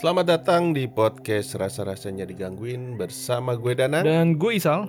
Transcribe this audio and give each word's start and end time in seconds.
Selamat 0.00 0.32
datang 0.32 0.72
di 0.72 0.88
podcast 0.88 1.60
Rasa-Rasanya 1.60 2.24
Digangguin 2.24 2.96
bersama 2.96 3.52
gue 3.52 3.76
Danang 3.76 4.00
Dan 4.00 4.40
gue 4.40 4.56
Isal. 4.56 4.88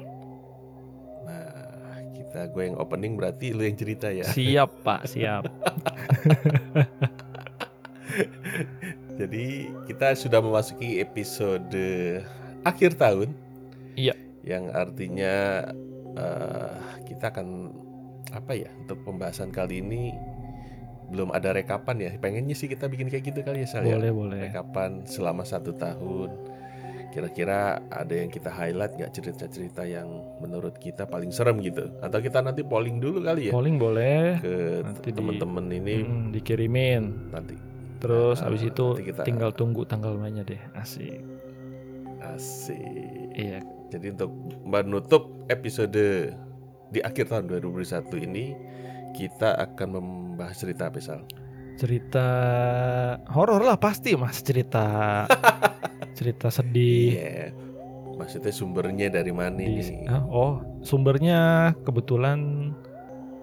Nah, 1.27 1.99
kita 2.15 2.47
gue 2.47 2.71
yang 2.71 2.79
opening 2.79 3.19
berarti 3.19 3.51
lu 3.51 3.67
yang 3.67 3.75
cerita 3.75 4.07
ya. 4.07 4.23
Siap 4.23 4.71
pak, 4.87 5.11
siap. 5.11 5.51
Jadi 9.19 9.67
kita 9.91 10.15
sudah 10.15 10.39
memasuki 10.39 11.03
episode 11.03 11.75
akhir 12.63 12.95
tahun. 12.95 13.35
Iya. 13.99 14.15
Yang 14.47 14.63
artinya 14.71 15.35
eh, 16.15 16.75
kita 17.03 17.35
akan 17.35 17.47
apa 18.31 18.55
ya 18.55 18.71
untuk 18.79 19.03
pembahasan 19.03 19.51
kali 19.51 19.83
ini 19.83 20.15
belum 21.11 21.29
ada 21.29 21.51
rekapan 21.51 21.95
ya. 21.99 22.11
Pengennya 22.15 22.53
sih 22.53 22.65
kita 22.65 22.87
bikin 22.87 23.05
kayak 23.05 23.23
gitu 23.25 23.39
kali 23.41 23.61
ya 23.61 23.67
Sal 23.67 23.83
ya. 23.83 23.93
Boleh, 23.93 24.09
boleh 24.09 24.39
Rekapan 24.41 25.03
selama 25.03 25.43
satu 25.43 25.75
tahun. 25.75 26.31
Kira-kira 27.11 27.59
ada 27.91 28.13
yang 28.13 28.27
kita 28.27 28.47
highlight 28.47 28.95
nggak 28.95 29.11
cerita-cerita 29.11 29.83
yang 29.83 30.07
menurut 30.39 30.71
kita 30.73 31.03
paling 31.03 31.27
serem 31.29 31.59
gitu? 31.59 31.91
Atau 31.99 32.19
kita 32.19 32.39
nanti 32.39 32.63
polling 32.63 32.97
dulu 32.97 33.19
kali 33.19 33.47
ya 33.47 33.53
Polling 33.53 33.75
boleh 33.75 34.39
ke 34.39 34.79
Nanti 34.79 35.03
di- 35.05 35.13
teman-teman 35.13 35.65
ini 35.69 35.95
Hmm, 35.99 36.31
Dikirimin 36.31 37.03
nanti 37.29 37.59
Terus 37.99 38.39
Nah, 38.39 38.47
abis 38.47 38.63
itu 38.65 38.85
kita- 38.97 39.21
tinggal 39.21 39.51
tunggu 39.51 39.83
tanggal 39.83 40.15
mainnya 40.15 40.41
deh 40.41 40.55
Asik 40.71 41.19
asik. 42.23 42.79
Iya 43.33 43.59
Jadi 43.89 44.07
untuk 44.09 44.31
menutup 44.63 45.23
episode 45.47 46.31
di 46.87 46.99
akhir 47.01 47.27
tahun 47.27 47.51
2021 47.51 47.91
ini 48.21 48.55
kita 49.11 49.53
akan 49.55 49.87
membahas 49.91 50.57
cerita 50.57 50.87
apa 50.87 50.97
Sal? 50.97 51.21
Cerita 51.73 52.27
horor 53.27 53.61
lah 53.61 53.75
pasti 53.75 54.13
mas 54.13 54.39
Cerita 54.39 55.25
Cerita 56.17 56.47
sedih 56.47 57.11
Iya. 57.11 57.45
Maksudnya 58.13 58.49
sumbernya 58.49 59.07
dari 59.09 59.29
mana 59.29 59.55
di- 59.55 59.81
ini? 59.81 60.05
Ah, 60.05 60.21
Oh 60.23 60.53
sumbernya 60.79 61.39
kebetulan 61.81 62.69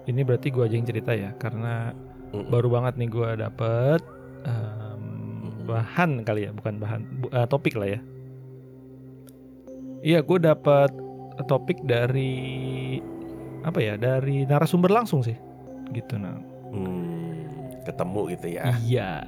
Ini 0.05 0.21
berarti 0.21 0.49
gue 0.49 0.61
aja 0.61 0.73
yang 0.73 0.85
cerita 0.85 1.11
ya 1.11 1.33
Karena 1.33 1.91
Mm-mm. 2.29 2.47
baru 2.47 2.69
banget 2.69 2.93
nih 2.95 3.09
gue 3.09 3.29
dapet 3.35 4.01
em, 4.41 5.01
Mm-mm. 5.41 5.65
bahan 5.65 6.21
kali 6.21 6.45
ya 6.45 6.51
bukan 6.51 6.77
bahan 6.77 7.01
bu- 7.19 7.31
eh, 7.31 7.45
topik 7.45 7.73
lah 7.73 7.89
ya 7.89 7.99
iya 9.99 10.19
gue 10.21 10.39
dapet 10.39 10.95
topik 11.43 11.81
dari 11.81 12.95
apa 13.59 13.75
ya 13.77 13.93
dari 13.95 14.45
narasumber 14.45 14.87
langsung 14.89 15.19
sih 15.19 15.35
gitu 15.91 16.15
nah 16.15 16.37
Hmm, 16.69 17.49
ketemu 17.81 18.21
gitu 18.29 18.47
ya. 18.51 18.63
iya 18.79 19.25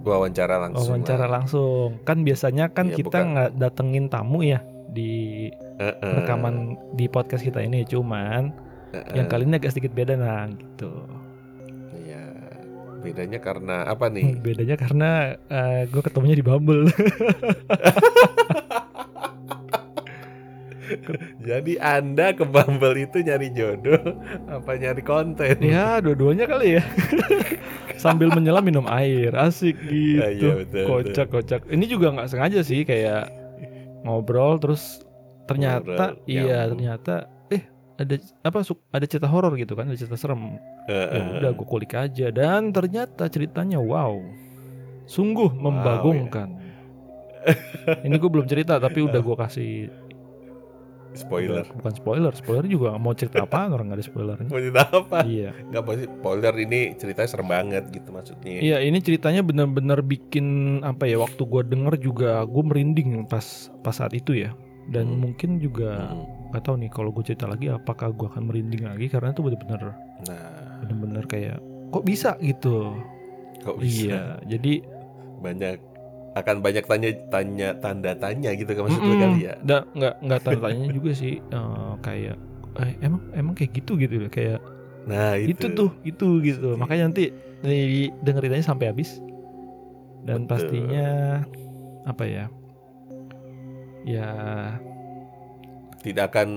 Wawancara 0.00 0.58
langsung. 0.60 0.94
wawancara 0.94 1.24
lah. 1.24 1.30
langsung 1.36 1.98
kan 2.02 2.22
biasanya 2.22 2.66
kan 2.68 2.86
Iya, 2.86 2.96
kita 2.96 3.18
nggak 3.20 3.50
datengin 3.56 4.06
tamu 4.06 4.42
ya 4.42 4.62
di 4.88 5.46
Heeh. 5.76 6.14
rekaman 6.18 6.54
di 6.92 7.06
podcast 7.06 7.42
kita 7.42 7.58
ini 7.60 7.82
cuman 7.82 8.50
Heeh. 8.90 9.14
yang 9.14 9.26
kali 9.26 9.42
ini 9.42 9.56
agak 9.56 9.70
sedikit 9.70 9.90
beda 9.90 10.14
nah 10.14 10.46
gitu 10.48 10.90
Iya. 11.96 12.22
Bedanya 13.00 13.38
karena 13.38 13.82
apa 13.84 14.06
nih? 14.06 14.38
bedanya 14.44 14.74
karena 14.76 15.34
gue 15.84 15.98
ketemunya 16.00 16.34
di 16.34 16.44
Bumble 16.44 16.86
Jadi 21.48 21.72
Anda 21.78 22.32
ke 22.32 22.44
Bumble 22.44 23.06
itu 23.08 23.22
nyari 23.22 23.48
jodoh 23.52 24.00
apa 24.48 24.70
nyari 24.76 25.02
konten? 25.02 25.56
Ya, 25.62 25.98
dua-duanya 26.02 26.46
kali 26.48 26.78
ya. 26.80 26.84
Sambil 28.02 28.34
menyelam 28.34 28.66
minum 28.66 28.86
air, 28.90 29.30
asik 29.36 29.78
gitu. 29.86 30.18
Iya, 30.18 30.52
betul, 30.66 30.84
kocak, 30.90 31.26
kocak. 31.30 31.60
Ini 31.70 31.84
juga 31.86 32.10
nggak 32.10 32.28
sengaja 32.30 32.60
sih 32.66 32.82
kayak 32.82 33.30
ngobrol 34.02 34.58
terus 34.58 35.06
ternyata 35.46 36.18
Ngobrol, 36.18 36.26
iya 36.26 36.66
nyambung. 36.66 36.70
ternyata 36.74 37.14
eh 37.54 37.62
ada 37.98 38.14
apa 38.42 38.58
ada 38.90 39.06
cerita 39.06 39.28
horor 39.30 39.54
gitu 39.54 39.78
kan, 39.78 39.86
ada 39.86 39.98
cerita 39.98 40.18
serem. 40.18 40.58
Ya 40.90 41.14
Heeh. 41.14 41.26
udah 41.38 41.50
gue 41.54 41.66
kulik 41.66 41.94
aja 41.94 42.34
dan 42.34 42.74
ternyata 42.74 43.30
ceritanya 43.30 43.78
wow. 43.78 44.18
Sungguh 45.06 45.50
ya. 45.50 45.60
membagongkan. 45.62 46.48
Ini 48.06 48.14
gue 48.18 48.30
belum 48.30 48.46
cerita 48.46 48.78
tapi 48.78 49.02
udah 49.02 49.18
gue 49.18 49.36
kasih 49.38 49.70
Spoiler. 51.12 51.64
bukan 51.70 51.92
spoiler, 51.92 52.32
spoiler 52.32 52.64
juga 52.64 52.96
mau 52.96 53.12
cerita 53.12 53.42
apa 53.42 53.68
orang 53.70 53.88
nggak 53.88 53.98
ada 53.98 54.06
spoilernya. 54.06 54.48
Mau 54.48 54.58
cerita 54.58 54.82
apa? 54.86 55.18
Iya. 55.22 55.50
Nggak 55.64 55.82
sih 55.94 56.08
spoiler 56.08 56.54
ini 56.56 56.80
ceritanya 56.94 57.28
serem 57.28 57.48
banget 57.48 57.84
gitu 57.88 58.08
maksudnya. 58.08 58.58
Iya 58.58 58.76
ini 58.80 58.98
ceritanya 58.98 59.40
benar-benar 59.40 60.00
bikin 60.00 60.46
apa 60.80 61.04
ya 61.04 61.16
waktu 61.16 61.42
gua 61.42 61.62
denger 61.62 61.94
juga 61.96 62.42
gue 62.42 62.62
merinding 62.62 63.24
pas 63.24 63.44
pas 63.80 63.92
saat 63.92 64.12
itu 64.12 64.32
ya 64.34 64.56
dan 64.84 65.06
Hmm. 65.06 65.20
mungkin 65.22 65.56
juga 65.56 66.10
Mm. 66.10 66.50
nggak 66.50 66.62
tahu 66.62 66.74
nih 66.76 66.90
kalau 66.90 67.10
gue 67.10 67.22
cerita 67.22 67.46
lagi 67.46 67.68
apakah 67.68 68.10
gua 68.10 68.28
akan 68.28 68.42
merinding 68.44 68.82
lagi 68.82 69.06
karena 69.06 69.30
itu 69.30 69.40
benar-benar 69.40 69.94
Nah, 70.22 70.78
benar-benar 70.80 71.24
kayak 71.24 71.58
kok 71.88 72.02
bisa 72.02 72.34
gitu 72.38 72.90
kok 73.60 73.78
bisa? 73.78 74.06
iya 74.06 74.22
jadi 74.48 74.82
Banyak 75.38 75.91
akan 76.32 76.56
banyak 76.58 76.82
tanya-tanya 76.82 77.76
tanda 77.76 78.12
tanya 78.14 78.50
gitu 78.52 78.72
kan 78.72 78.82
maksud 78.84 78.98
lu 78.98 79.08
mm-mm, 79.10 79.22
kali 79.22 79.40
ya. 79.42 79.54
nggak 79.60 79.82
nggak 79.92 80.14
nggak 80.22 80.40
tanya 80.42 80.86
juga 80.88 81.10
sih 81.12 81.34
eh, 81.38 81.92
kayak 82.00 82.36
eh, 82.78 82.92
emang 83.00 83.20
emang 83.32 83.52
kayak 83.52 83.72
gitu 83.74 83.92
gitu 83.96 84.16
loh 84.18 84.30
kayak 84.30 84.60
Nah, 85.02 85.34
itu. 85.34 85.58
itu 85.58 85.66
tuh 85.74 85.90
itu 86.02 86.26
gitu 86.40 86.68
Sedih. 86.68 86.78
makanya 86.78 87.10
nanti 87.10 87.34
dengerin 88.18 88.54
aja 88.54 88.70
sampai 88.70 88.86
habis 88.88 89.18
dan 90.22 90.46
Betul. 90.46 90.70
pastinya 90.70 91.08
apa 92.04 92.24
ya 92.24 92.44
ya 94.04 94.30
Tidak 95.98 96.24
akan 96.24 96.48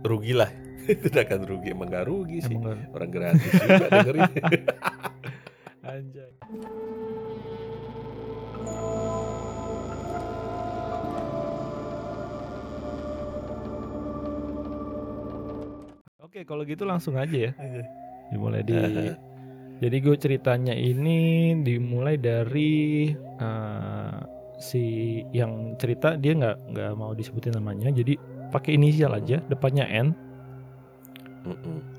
rugi 0.00 0.32
lah. 0.32 0.48
Tidak 1.04 1.22
akan 1.22 1.40
rugi 1.44 1.70
emang 1.70 1.88
gak 1.88 2.04
rugi 2.04 2.40
sih. 2.40 2.52
emang 2.52 2.72
nggak- 2.72 2.88
Orang 2.90 3.10
gratis 3.10 3.52
juga 3.54 3.86
dengerin. 3.90 4.30
anjay 5.90 6.30
Oke, 16.40 16.48
kalau 16.56 16.64
gitu 16.64 16.88
langsung 16.88 17.20
aja 17.20 17.52
ya. 17.52 17.52
Dimulai 18.32 18.64
di 18.64 18.72
Aha. 18.72 19.12
Jadi 19.76 19.96
gue 20.00 20.16
ceritanya 20.16 20.72
ini 20.72 21.52
dimulai 21.60 22.16
dari 22.16 23.12
eh, 23.12 24.18
si 24.56 25.20
yang 25.36 25.76
cerita 25.76 26.16
dia 26.16 26.32
nggak 26.32 26.56
nggak 26.72 26.90
mau 26.96 27.12
disebutin 27.12 27.60
namanya, 27.60 27.92
jadi 27.92 28.16
pakai 28.48 28.80
inisial 28.80 29.20
aja, 29.20 29.44
depannya 29.52 29.84
N. 29.84 30.16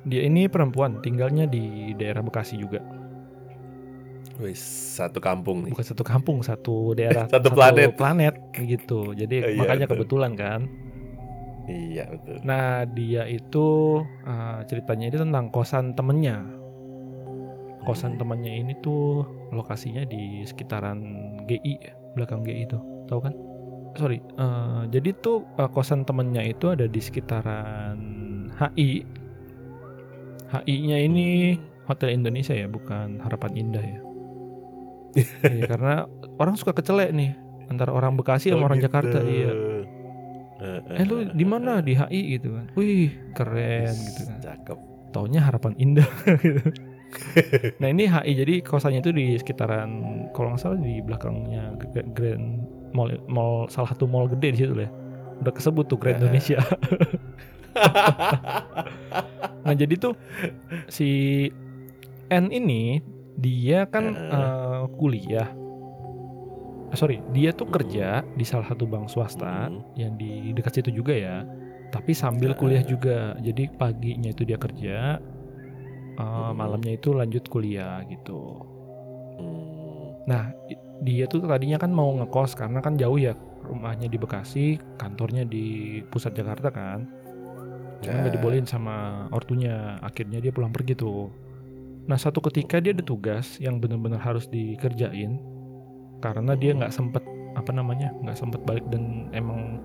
Dia 0.10 0.26
ini 0.26 0.50
perempuan, 0.50 1.06
tinggalnya 1.06 1.46
di 1.46 1.94
daerah 1.94 2.26
Bekasi 2.26 2.58
juga. 2.58 2.82
Wis 4.42 4.58
satu 4.98 5.22
kampung 5.22 5.70
nih. 5.70 5.78
Bukan 5.78 5.86
satu 5.86 6.02
kampung, 6.02 6.42
satu 6.42 6.98
daerah, 6.98 7.30
Satu 7.38 7.54
planet. 7.54 7.94
planet 7.94 8.42
gitu. 8.58 9.14
Jadi 9.14 9.46
Oh, 9.46 9.50
iya, 9.54 9.58
makanya 9.62 9.86
betul. 9.86 10.02
kebetulan 10.02 10.34
kan. 10.34 10.66
Iya 11.66 12.10
betul. 12.10 12.42
Nah 12.42 12.84
dia 12.90 13.24
itu 13.30 13.68
eh, 14.26 14.60
ceritanya 14.66 15.06
itu 15.12 15.18
tentang 15.22 15.54
kosan 15.54 15.94
temennya. 15.94 16.42
Kosan 17.82 18.18
temannya 18.22 18.62
ini 18.62 18.74
tuh 18.80 19.26
lokasinya 19.50 20.06
di 20.06 20.46
sekitaran 20.46 21.02
GI, 21.50 21.82
belakang 22.14 22.46
GI 22.46 22.70
itu, 22.70 22.78
tahu 23.10 23.20
kan? 23.26 23.34
Sorry, 23.98 24.22
eh, 24.22 24.82
jadi 24.90 25.10
tuh 25.18 25.44
eh, 25.58 25.70
kosan 25.70 26.06
temennya 26.06 26.46
itu 26.46 26.70
ada 26.70 26.86
di 26.86 27.02
sekitaran 27.02 27.98
HI. 28.54 29.02
HI-nya 30.52 30.98
ini 31.00 31.58
Hotel 31.88 32.12
Indonesia 32.14 32.54
ya, 32.54 32.68
bukan 32.68 33.18
Harapan 33.24 33.52
Indah 33.58 33.84
ya. 33.84 34.00
Iya, 35.44 35.64
karena 35.68 36.08
orang 36.40 36.56
suka 36.56 36.72
kecelek 36.72 37.12
nih 37.12 37.36
antara 37.68 37.92
orang 37.92 38.16
Bekasi 38.16 38.52
sama 38.52 38.64
Oh, 38.64 38.68
orang 38.68 38.80
gitu. 38.80 38.88
Jakarta. 38.92 39.18
Iya. 39.24 39.52
Eh, 40.62 41.02
Eh 41.02 41.06
lu 41.10 41.26
di 41.34 41.46
mana 41.46 41.82
di 41.82 41.98
HI 41.98 42.38
gitu 42.38 42.54
kan? 42.54 42.66
Wih 42.78 43.10
keren 43.34 43.90
gitu 43.90 44.22
kan. 44.30 44.38
Cakep. 44.46 44.78
Taunya 45.12 45.42
harapan 45.42 45.74
indah. 45.82 46.06
gitu. 46.46 46.62
nah 47.84 47.92
ini 47.92 48.08
HI 48.08 48.32
jadi 48.40 48.54
kosannya 48.64 49.04
itu 49.04 49.12
di 49.12 49.36
sekitaran 49.36 49.90
kalau 50.32 50.56
nggak 50.56 50.62
salah 50.64 50.80
di 50.80 51.04
belakangnya 51.04 51.76
Grand 52.16 52.64
Mall, 52.96 53.20
mall 53.28 53.68
salah 53.68 53.92
satu 53.92 54.08
mall 54.08 54.32
gede 54.32 54.56
di 54.56 54.60
situ 54.64 54.74
lah. 54.78 54.88
ya. 54.88 54.92
Udah 55.42 55.54
kesebut 55.58 55.90
tuh 55.90 55.98
Grand. 55.98 56.22
Indonesia. 56.22 56.62
nah 59.66 59.74
jadi 59.74 59.96
tuh 59.96 60.14
si 60.92 61.10
N 62.32 62.48
ini 62.52 63.00
dia 63.36 63.88
kan 63.90 64.14
eh, 64.14 64.82
kuliah. 64.96 65.50
Eh, 66.92 66.98
sorry, 67.00 67.24
dia 67.32 67.56
tuh 67.56 67.72
kerja 67.72 68.20
di 68.36 68.44
salah 68.44 68.68
satu 68.68 68.84
bank 68.84 69.08
swasta 69.08 69.72
Hmm. 69.72 69.80
yang 69.96 70.20
di 70.20 70.52
dekat 70.52 70.84
situ 70.84 70.92
juga 70.92 71.16
ya. 71.16 71.48
Tapi 71.88 72.12
sambil 72.12 72.52
Ah. 72.52 72.58
kuliah 72.60 72.84
juga. 72.84 73.36
Jadi 73.40 73.72
paginya 73.72 74.28
itu 74.28 74.44
dia 74.44 74.56
kerja, 74.56 75.20
uh, 76.16 76.52
malamnya 76.52 76.96
itu 76.96 77.12
lanjut 77.12 77.48
kuliah 77.48 78.04
gitu. 78.08 78.64
Hmm. 79.40 80.20
Nah, 80.28 80.52
dia 81.02 81.26
tuh 81.26 81.44
tadinya 81.44 81.80
kan 81.80 81.92
mau 81.92 82.12
ngekos 82.14 82.56
karena 82.56 82.80
kan 82.80 82.96
jauh 82.96 83.18
ya 83.18 83.34
rumahnya 83.62 84.08
di 84.08 84.18
Bekasi, 84.20 84.76
kantornya 84.96 85.44
di 85.44 86.00
pusat 86.08 86.36
Jakarta 86.36 86.72
kan. 86.72 87.08
Cuma 88.02 88.18
nggak 88.20 88.32
Nah. 88.32 88.36
dibolehin 88.36 88.68
sama 88.68 89.28
ortunya. 89.32 89.96
Akhirnya 90.02 90.42
dia 90.42 90.52
pulang 90.52 90.74
pergi 90.74 90.98
tuh. 90.98 91.30
Nah 92.04 92.18
satu 92.18 92.42
ketika 92.42 92.82
dia 92.82 92.92
ada 92.92 93.06
tugas 93.06 93.62
yang 93.62 93.78
benar-benar 93.78 94.18
harus 94.20 94.50
dikerjain 94.50 95.38
karena 96.22 96.54
dia 96.56 96.78
nggak 96.78 96.94
sempet 96.94 97.26
apa 97.58 97.74
namanya 97.76 98.16
nggak 98.24 98.38
sempet 98.40 98.62
balik 98.64 98.86
dan 98.88 99.28
emang 99.36 99.82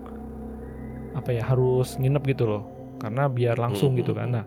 apa 1.16 1.32
ya 1.32 1.42
harus 1.42 1.96
nginep 1.96 2.22
gitu 2.36 2.44
loh. 2.46 2.62
Karena 3.00 3.28
biar 3.28 3.56
langsung 3.56 3.96
gitu 3.96 4.12
kan. 4.12 4.36
Nah 4.36 4.44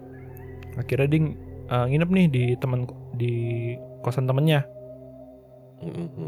akhirnya 0.78 1.10
dia 1.10 1.22
uh, 1.74 1.86
nginep 1.90 2.10
nih 2.10 2.28
di 2.30 2.44
teman 2.58 2.86
di 3.18 3.34
kosan 4.06 4.30
temennya. 4.30 4.64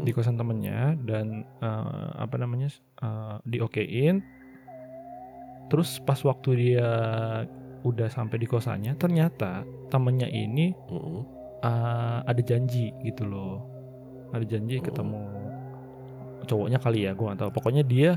Di 0.04 0.10
kosan 0.16 0.40
temennya 0.40 0.96
dan 1.04 1.44
eh, 1.60 2.08
apa 2.16 2.40
namanya 2.40 2.72
eh, 3.04 3.36
diokein. 3.44 4.24
Terus 5.68 6.00
pas 6.00 6.16
waktu 6.24 6.50
dia 6.56 6.88
udah 7.84 8.08
sampai 8.08 8.40
di 8.40 8.48
kosannya 8.48 8.96
ternyata 8.96 9.68
temennya 9.92 10.24
ini 10.32 10.72
eh, 11.60 12.18
ada 12.24 12.40
janji 12.40 12.96
gitu 13.04 13.28
loh. 13.28 13.60
Ada 14.32 14.56
janji 14.56 14.80
ketemu 14.80 15.41
cowoknya 16.46 16.78
kali 16.82 17.06
ya 17.06 17.12
gua 17.14 17.32
nggak 17.32 17.40
tahu 17.46 17.50
pokoknya 17.54 17.82
dia 17.86 18.10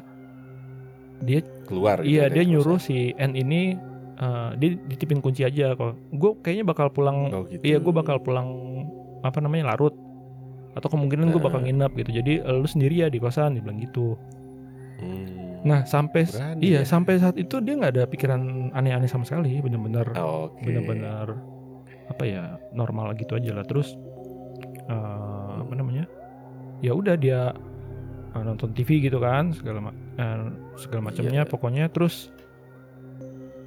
dia 1.24 1.40
keluar 1.66 2.04
gitu 2.04 2.12
iya 2.12 2.28
dari 2.28 2.44
dia 2.44 2.44
nyuruh 2.56 2.80
si 2.80 3.16
N 3.16 3.32
ini 3.38 3.78
eh, 4.20 4.50
dia 4.60 4.70
ditipin 4.88 5.24
kunci 5.24 5.48
aja 5.48 5.76
kok 5.76 5.96
gue 6.12 6.32
kayaknya 6.44 6.66
bakal 6.68 6.88
pulang 6.92 7.32
oh, 7.32 7.44
gitu. 7.48 7.64
Iya, 7.64 7.78
gue 7.80 7.94
bakal 7.96 8.20
pulang 8.20 8.48
apa 9.24 9.40
namanya 9.40 9.74
larut 9.74 9.96
atau 10.76 10.92
kemungkinan 10.92 11.32
gue 11.32 11.40
bakal 11.40 11.64
Heeh. 11.64 11.72
nginep 11.72 11.92
gitu. 12.04 12.12
Jadi 12.20 12.34
lu 12.44 12.68
sendiri 12.68 12.96
ya 13.00 13.08
di 13.08 13.16
kosan, 13.16 13.56
dibilang 13.56 13.80
gitu. 13.80 14.20
Hmm. 15.00 15.64
Nah 15.64 15.88
sampai 15.88 16.28
Berani 16.28 16.62
iya 16.62 16.84
ya. 16.84 16.88
sampai 16.88 17.18
saat 17.18 17.40
itu 17.40 17.64
dia 17.64 17.74
nggak 17.80 17.94
ada 17.96 18.04
pikiran 18.06 18.72
aneh-aneh 18.76 19.08
sama 19.08 19.24
sekali, 19.24 19.56
bener-bener 19.64 20.12
Oh, 20.20 20.52
Oke. 20.52 20.68
bener-bener 20.68 21.32
apa 22.12 22.24
ya 22.28 22.60
normal 22.76 23.16
gitu 23.16 23.40
aja 23.40 23.56
lah. 23.56 23.66
Terus 23.66 23.96
eh, 24.92 25.52
apa 25.64 25.74
namanya? 25.80 26.06
Ya 26.84 26.92
udah 26.92 27.16
dia 27.16 27.56
eh, 28.36 28.44
nonton 28.44 28.70
TV 28.72 29.00
gitu 29.02 29.18
kan 29.18 29.50
segala 29.52 29.80
ma- 29.82 29.98
eh, 30.16 30.52
segala 30.76 31.08
macamnya 31.08 31.42
Iya. 31.42 31.50
pokoknya 31.50 31.88
terus 31.88 32.30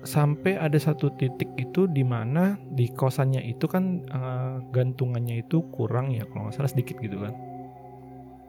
sampai 0.00 0.54
ada 0.54 0.78
satu 0.78 1.10
titik 1.10 1.50
itu 1.56 1.84
di 1.84 2.00
mana 2.00 2.54
di 2.70 2.86
kosannya 2.88 3.42
itu 3.42 3.66
kan 3.66 3.84
eh, 4.04 4.54
gantungannya 4.70 5.42
itu 5.42 5.64
kurang 5.70 6.12
ya 6.12 6.22
kalau 6.24 6.46
nggak 6.46 6.54
salah 6.54 6.70
sedikit 6.70 6.96
gitu 6.98 7.18
kan. 7.18 7.34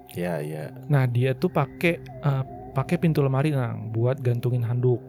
Iya, 0.10 0.42
iya. 0.42 0.63
Nah 0.88 1.06
dia 1.06 1.33
tuh 1.33 1.50
pakai 1.50 1.94
eh, 2.01 2.44
pakai 2.69 2.95
pintu 2.98 3.19
lemari 3.19 3.50
nang 3.50 3.89
buat 3.89 4.19
gantungin 4.19 4.62
handuk 4.62 5.01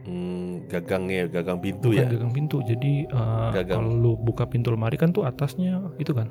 Hmm, 0.00 0.64
gagangnya 0.66 1.28
gagang 1.28 1.60
pintu 1.60 1.92
bukan 1.92 2.00
ya. 2.00 2.08
gagang 2.08 2.32
pintu. 2.32 2.64
Jadi 2.64 3.04
Gagang. 3.52 3.84
kalau 3.84 3.92
lu 3.92 4.12
buka 4.16 4.48
pintu 4.48 4.72
lemari 4.72 4.96
kan 4.96 5.12
tuh 5.12 5.28
atasnya 5.28 5.76
itu 5.96 6.10
kan. 6.10 6.26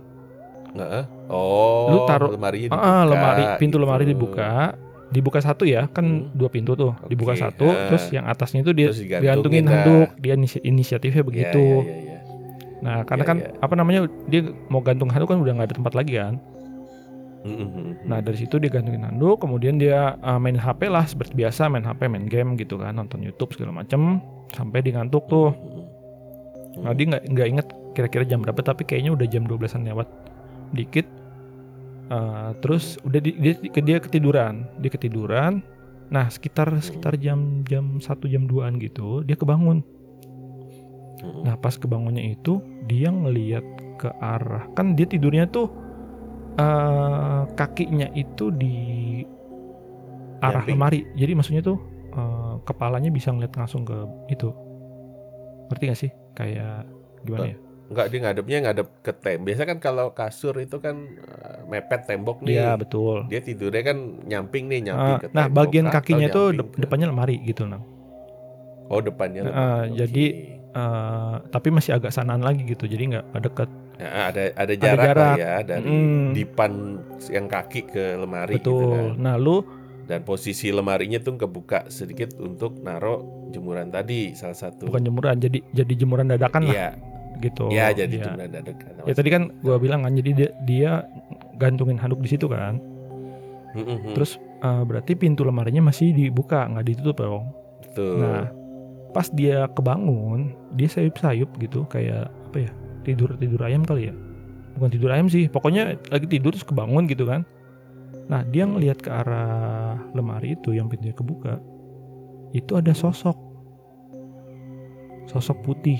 Heeh. 0.72 1.04
Oh, 1.28 1.90
Lu 1.90 1.98
taruh- 2.06 2.30
ah, 2.30 2.38
dibuka, 2.38 3.08
lemari 3.08 3.44
pintu 3.58 3.76
gitu. 3.76 3.84
lemari 3.84 4.06
dibuka, 4.06 4.50
dibuka 5.10 5.40
satu 5.40 5.66
ya 5.66 5.90
kan 5.90 6.06
Hmm. 6.06 6.30
dua 6.32 6.48
pintu 6.48 6.74
tuh 6.74 6.94
dibuka 7.06 7.34
Oke, 7.34 7.42
satu, 7.42 7.66
ah. 7.66 7.90
terus 7.90 8.06
yang 8.10 8.26
atasnya 8.26 8.62
itu 8.62 8.72
dia 8.72 8.90
digantungin 8.90 9.66
handuk. 9.66 10.14
Dia 10.16 10.34
inisi- 10.34 10.62
inisiatifnya 10.62 11.24
begitu. 11.24 11.66
iya, 11.82 11.90
iya, 11.90 12.02
iya. 12.06 12.18
Nah 12.80 12.98
karena 13.04 13.24
Iya, 13.24 13.30
kan 13.30 13.38
iya. 13.40 13.50
apa 13.60 13.74
namanya 13.74 14.00
dia 14.26 14.42
mau 14.68 14.80
gantung 14.80 15.10
handuk 15.10 15.28
kan 15.28 15.38
udah 15.38 15.52
nggak 15.52 15.68
ada 15.68 15.76
tempat 15.76 15.94
lagi 15.94 16.14
kan. 16.16 16.38
Mm, 17.40 17.50
mm, 17.50 17.70
mm, 17.72 17.92
Nah 18.04 18.20
dari 18.20 18.38
situ 18.38 18.56
dia 18.56 18.68
gantungin 18.70 19.02
handuk, 19.02 19.40
kemudian 19.40 19.76
dia 19.76 20.14
uh, 20.20 20.38
main 20.38 20.54
HP 20.54 20.86
lah 20.86 21.04
seperti 21.04 21.34
biasa 21.34 21.66
main 21.68 21.82
HP, 21.82 22.06
main 22.06 22.24
game 22.24 22.54
gitu 22.54 22.76
kan, 22.76 22.94
nonton 22.94 23.20
YouTube 23.20 23.52
segala 23.52 23.72
macem 23.74 24.20
sampai 24.50 24.80
dia 24.80 24.94
ngantuk 24.94 25.24
tuh. 25.26 25.56
Nah 26.78 26.92
dia 26.92 27.06
nggak 27.08 27.24
nggak 27.26 27.48
inget 27.50 27.68
kira-kira 27.92 28.24
jam 28.24 28.40
berapa, 28.40 28.60
tapi 28.60 28.84
kayaknya 28.84 29.12
udah 29.12 29.26
jam 29.26 29.44
12-an 29.44 29.82
lewat 29.84 30.08
dikit. 30.74 31.08
Uh, 32.10 32.58
terus 32.66 32.98
udah 33.06 33.22
di- 33.22 33.38
dia, 33.38 33.54
dia 33.62 33.98
ketiduran, 34.02 34.66
dia 34.82 34.90
ketiduran. 34.90 35.62
Nah 36.10 36.26
sekitar 36.34 36.74
sekitar 36.82 37.22
jam 37.22 37.62
jam 37.70 38.02
satu 38.02 38.26
jam 38.26 38.50
2an 38.50 38.82
gitu 38.82 39.22
dia 39.22 39.38
kebangun. 39.38 39.86
Nah 41.46 41.56
pas 41.62 41.78
kebangunnya 41.78 42.24
itu 42.34 42.60
dia 42.90 43.14
ngeliat 43.14 43.64
ke 44.02 44.10
arah 44.18 44.66
kan 44.74 44.98
dia 44.98 45.06
tidurnya 45.06 45.46
tuh 45.52 45.70
eh 46.58 47.42
kakinya 47.56 48.10
itu 48.18 48.50
di 48.52 48.76
arah 50.40 50.64
lemari. 50.66 51.04
Jadi 51.16 51.32
maksudnya 51.36 51.62
tuh 51.64 51.78
eh, 52.16 52.56
kepalanya 52.66 53.12
bisa 53.12 53.30
ngeliat 53.32 53.54
langsung 53.56 53.84
ke 53.86 53.96
itu. 54.32 54.50
Ngerti 55.70 55.84
gak 55.86 56.00
sih? 56.00 56.12
Kayak 56.34 56.90
gimana 57.26 57.54
ya? 57.54 57.58
Enggak, 57.90 58.06
dia 58.08 58.20
ngadepnya 58.22 58.58
ngadep 58.62 58.88
ke 59.02 59.12
tem. 59.12 59.40
Biasa 59.40 59.62
kan 59.66 59.78
kalau 59.78 60.08
kasur 60.12 60.54
itu 60.56 60.78
kan 60.78 60.96
eh, 61.10 61.60
mepet 61.66 62.06
tembok 62.06 62.40
nih. 62.40 62.56
Iya 62.56 62.70
betul. 62.76 63.26
Dia 63.26 63.42
tidurnya 63.42 63.84
kan 63.84 63.98
nyamping 64.24 64.66
nih, 64.66 64.80
nyamping 64.86 65.16
Eh, 65.16 65.20
ke 65.20 65.28
nah 65.32 65.44
tembok 65.44 65.58
bagian 65.60 65.86
atau 65.86 65.96
kakinya 65.96 66.28
tuh 66.30 66.46
depannya 66.76 67.08
lemari 67.08 67.42
gitu 67.42 67.66
nah. 67.66 67.82
Oh, 68.86 69.00
depannya. 69.00 69.42
Eh, 69.42 69.48
lemari. 69.48 69.90
jadi, 69.96 70.26
Oke. 70.30 70.58
Eh, 70.70 71.36
tapi 71.50 71.68
masih 71.70 71.92
agak 71.92 72.10
sanaan 72.10 72.40
lagi 72.40 72.62
gitu. 72.64 72.86
Jadi 72.86 73.10
nggak 73.10 73.26
nggak 73.28 73.44
deket. 73.44 73.70
Ya, 73.98 74.10
ada 74.30 74.42
ada 74.56 74.74
jarak, 74.76 75.02
jarak. 75.04 75.18
lah 75.20 75.34
ya 75.36 75.54
dari 75.60 75.90
Mm. 75.90 76.30
dipan 76.32 76.72
yang 77.28 77.46
kaki 77.46 77.82
ke 77.84 78.16
lemari 78.16 78.54
gitu 78.56 78.70
Betul. 78.72 78.94
kan. 78.94 79.06
Nah 79.18 79.36
lu 79.36 79.58
Dan 80.06 80.22
posisi 80.22 80.70
lemarinya 80.70 81.18
tuh 81.18 81.38
kebuka 81.38 81.86
sedikit 81.88 82.34
untuk 82.36 82.80
naro 82.80 83.22
jemuran 83.48 83.90
tadi 83.90 84.34
salah 84.34 84.54
satu. 84.56 84.86
bukan 84.86 85.04
jemuran, 85.04 85.38
jadi 85.38 85.62
jadi 85.70 85.94
jemuran 85.96 86.26
dadakan 86.28 86.66
lah 86.66 86.74
Iya, 86.74 86.90
gitu. 87.40 87.72
iya 87.72 87.96
jadi 87.96 88.16
jemuran 88.20 88.52
dadakan. 88.52 88.92
Ya 89.08 89.14
tadi 89.16 89.30
kan 89.32 89.44
gua 89.64 89.80
bilang 89.80 90.04
kan 90.04 90.14
jadi 90.16 90.32
dia, 90.36 90.50
dia 90.68 90.92
gantungin 91.56 92.00
handuk 92.00 92.20
di 92.20 92.30
situ 92.32 92.48
kan. 92.52 92.80
Mm-mm, 93.76 94.18
Terus 94.18 94.42
eh, 94.42 94.84
berarti 94.84 95.14
pintu 95.16 95.46
lemarinya 95.46 95.90
masih 95.92 96.12
dibuka, 96.12 96.68
nggak 96.68 96.86
ditutup 96.86 97.18
dong. 97.22 97.46
betul. 97.86 98.22
Nah, 98.22 98.50
pas 99.16 99.28
dia 99.34 99.66
kebangun, 99.74 100.54
dia 100.78 100.90
sayup-sayup 100.90 101.50
gitu 101.58 101.86
kayak 101.90 102.30
apa 102.52 102.58
ya? 102.70 102.72
Tidur-tidur 103.06 103.62
ayam 103.66 103.86
kali 103.86 104.10
ya. 104.12 104.16
Bukan 104.78 104.90
tidur 104.94 105.10
ayam 105.12 105.28
sih, 105.28 105.50
pokoknya 105.50 105.98
lagi 106.14 106.28
tidur 106.30 106.54
terus 106.54 106.66
kebangun 106.66 107.10
gitu 107.10 107.26
kan. 107.26 107.44
Nah, 108.30 108.46
dia 108.46 108.70
ngelihat 108.70 109.02
ke 109.02 109.10
arah 109.10 109.98
lemari 110.14 110.54
itu 110.54 110.78
yang 110.78 110.86
pintunya 110.86 111.18
kebuka. 111.18 111.58
Itu 112.54 112.78
ada 112.78 112.94
sosok. 112.94 113.38
Sosok 115.30 115.58
putih. 115.66 115.98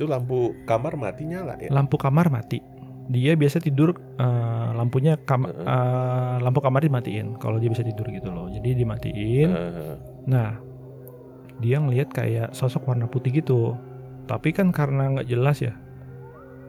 Itu 0.00 0.08
lampu 0.08 0.56
kamar 0.64 0.96
mati 0.96 1.28
nyala 1.28 1.60
ya. 1.60 1.68
lampu 1.68 2.00
kamar 2.00 2.32
mati. 2.32 2.64
Dia 3.12 3.36
biasa 3.36 3.60
tidur 3.60 3.92
eh, 4.16 4.68
lampunya 4.72 5.20
kam- 5.20 5.44
eh, 5.44 6.36
lampu 6.40 6.64
kamar 6.64 6.80
dimatiin 6.80 7.36
kalau 7.36 7.60
dia 7.60 7.68
bisa 7.68 7.84
tidur 7.84 8.08
gitu 8.08 8.32
loh. 8.32 8.48
Jadi 8.48 8.80
dimatiin. 8.80 9.48
Heeh. 9.52 9.94
Nah, 10.24 10.56
dia 11.60 11.76
ngelihat 11.76 12.08
kayak 12.08 12.56
sosok 12.56 12.88
warna 12.88 13.04
putih 13.04 13.28
gitu. 13.34 13.76
Tapi 14.24 14.56
kan 14.56 14.72
karena 14.72 15.12
nggak 15.12 15.28
jelas 15.28 15.60
ya. 15.60 15.76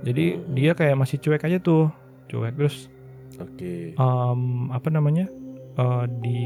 Jadi 0.02 0.36
Hmm. 0.36 0.52
dia 0.52 0.72
kayak 0.74 1.00
masih 1.00 1.16
cuek 1.16 1.46
aja 1.46 1.56
tuh. 1.56 1.88
Cuek 2.28 2.58
terus 2.58 2.92
Oke. 3.40 3.96
em, 3.96 4.42
apa 4.70 4.92
namanya? 4.92 5.32
eh, 5.72 6.06
di 6.20 6.44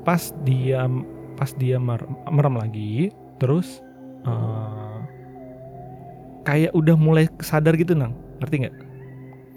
pas 0.00 0.30
dia 0.40 0.86
pas 1.34 1.50
dia 1.52 1.74
mer- 1.76 2.06
merem 2.28 2.54
lagi 2.54 3.10
terus 3.40 3.82
eh, 4.22 4.89
kayak 6.42 6.72
udah 6.72 6.96
mulai 6.96 7.24
sadar 7.40 7.74
gitu 7.74 7.92
nang. 7.92 8.12
Ngerti 8.40 8.56
nggak? 8.66 8.74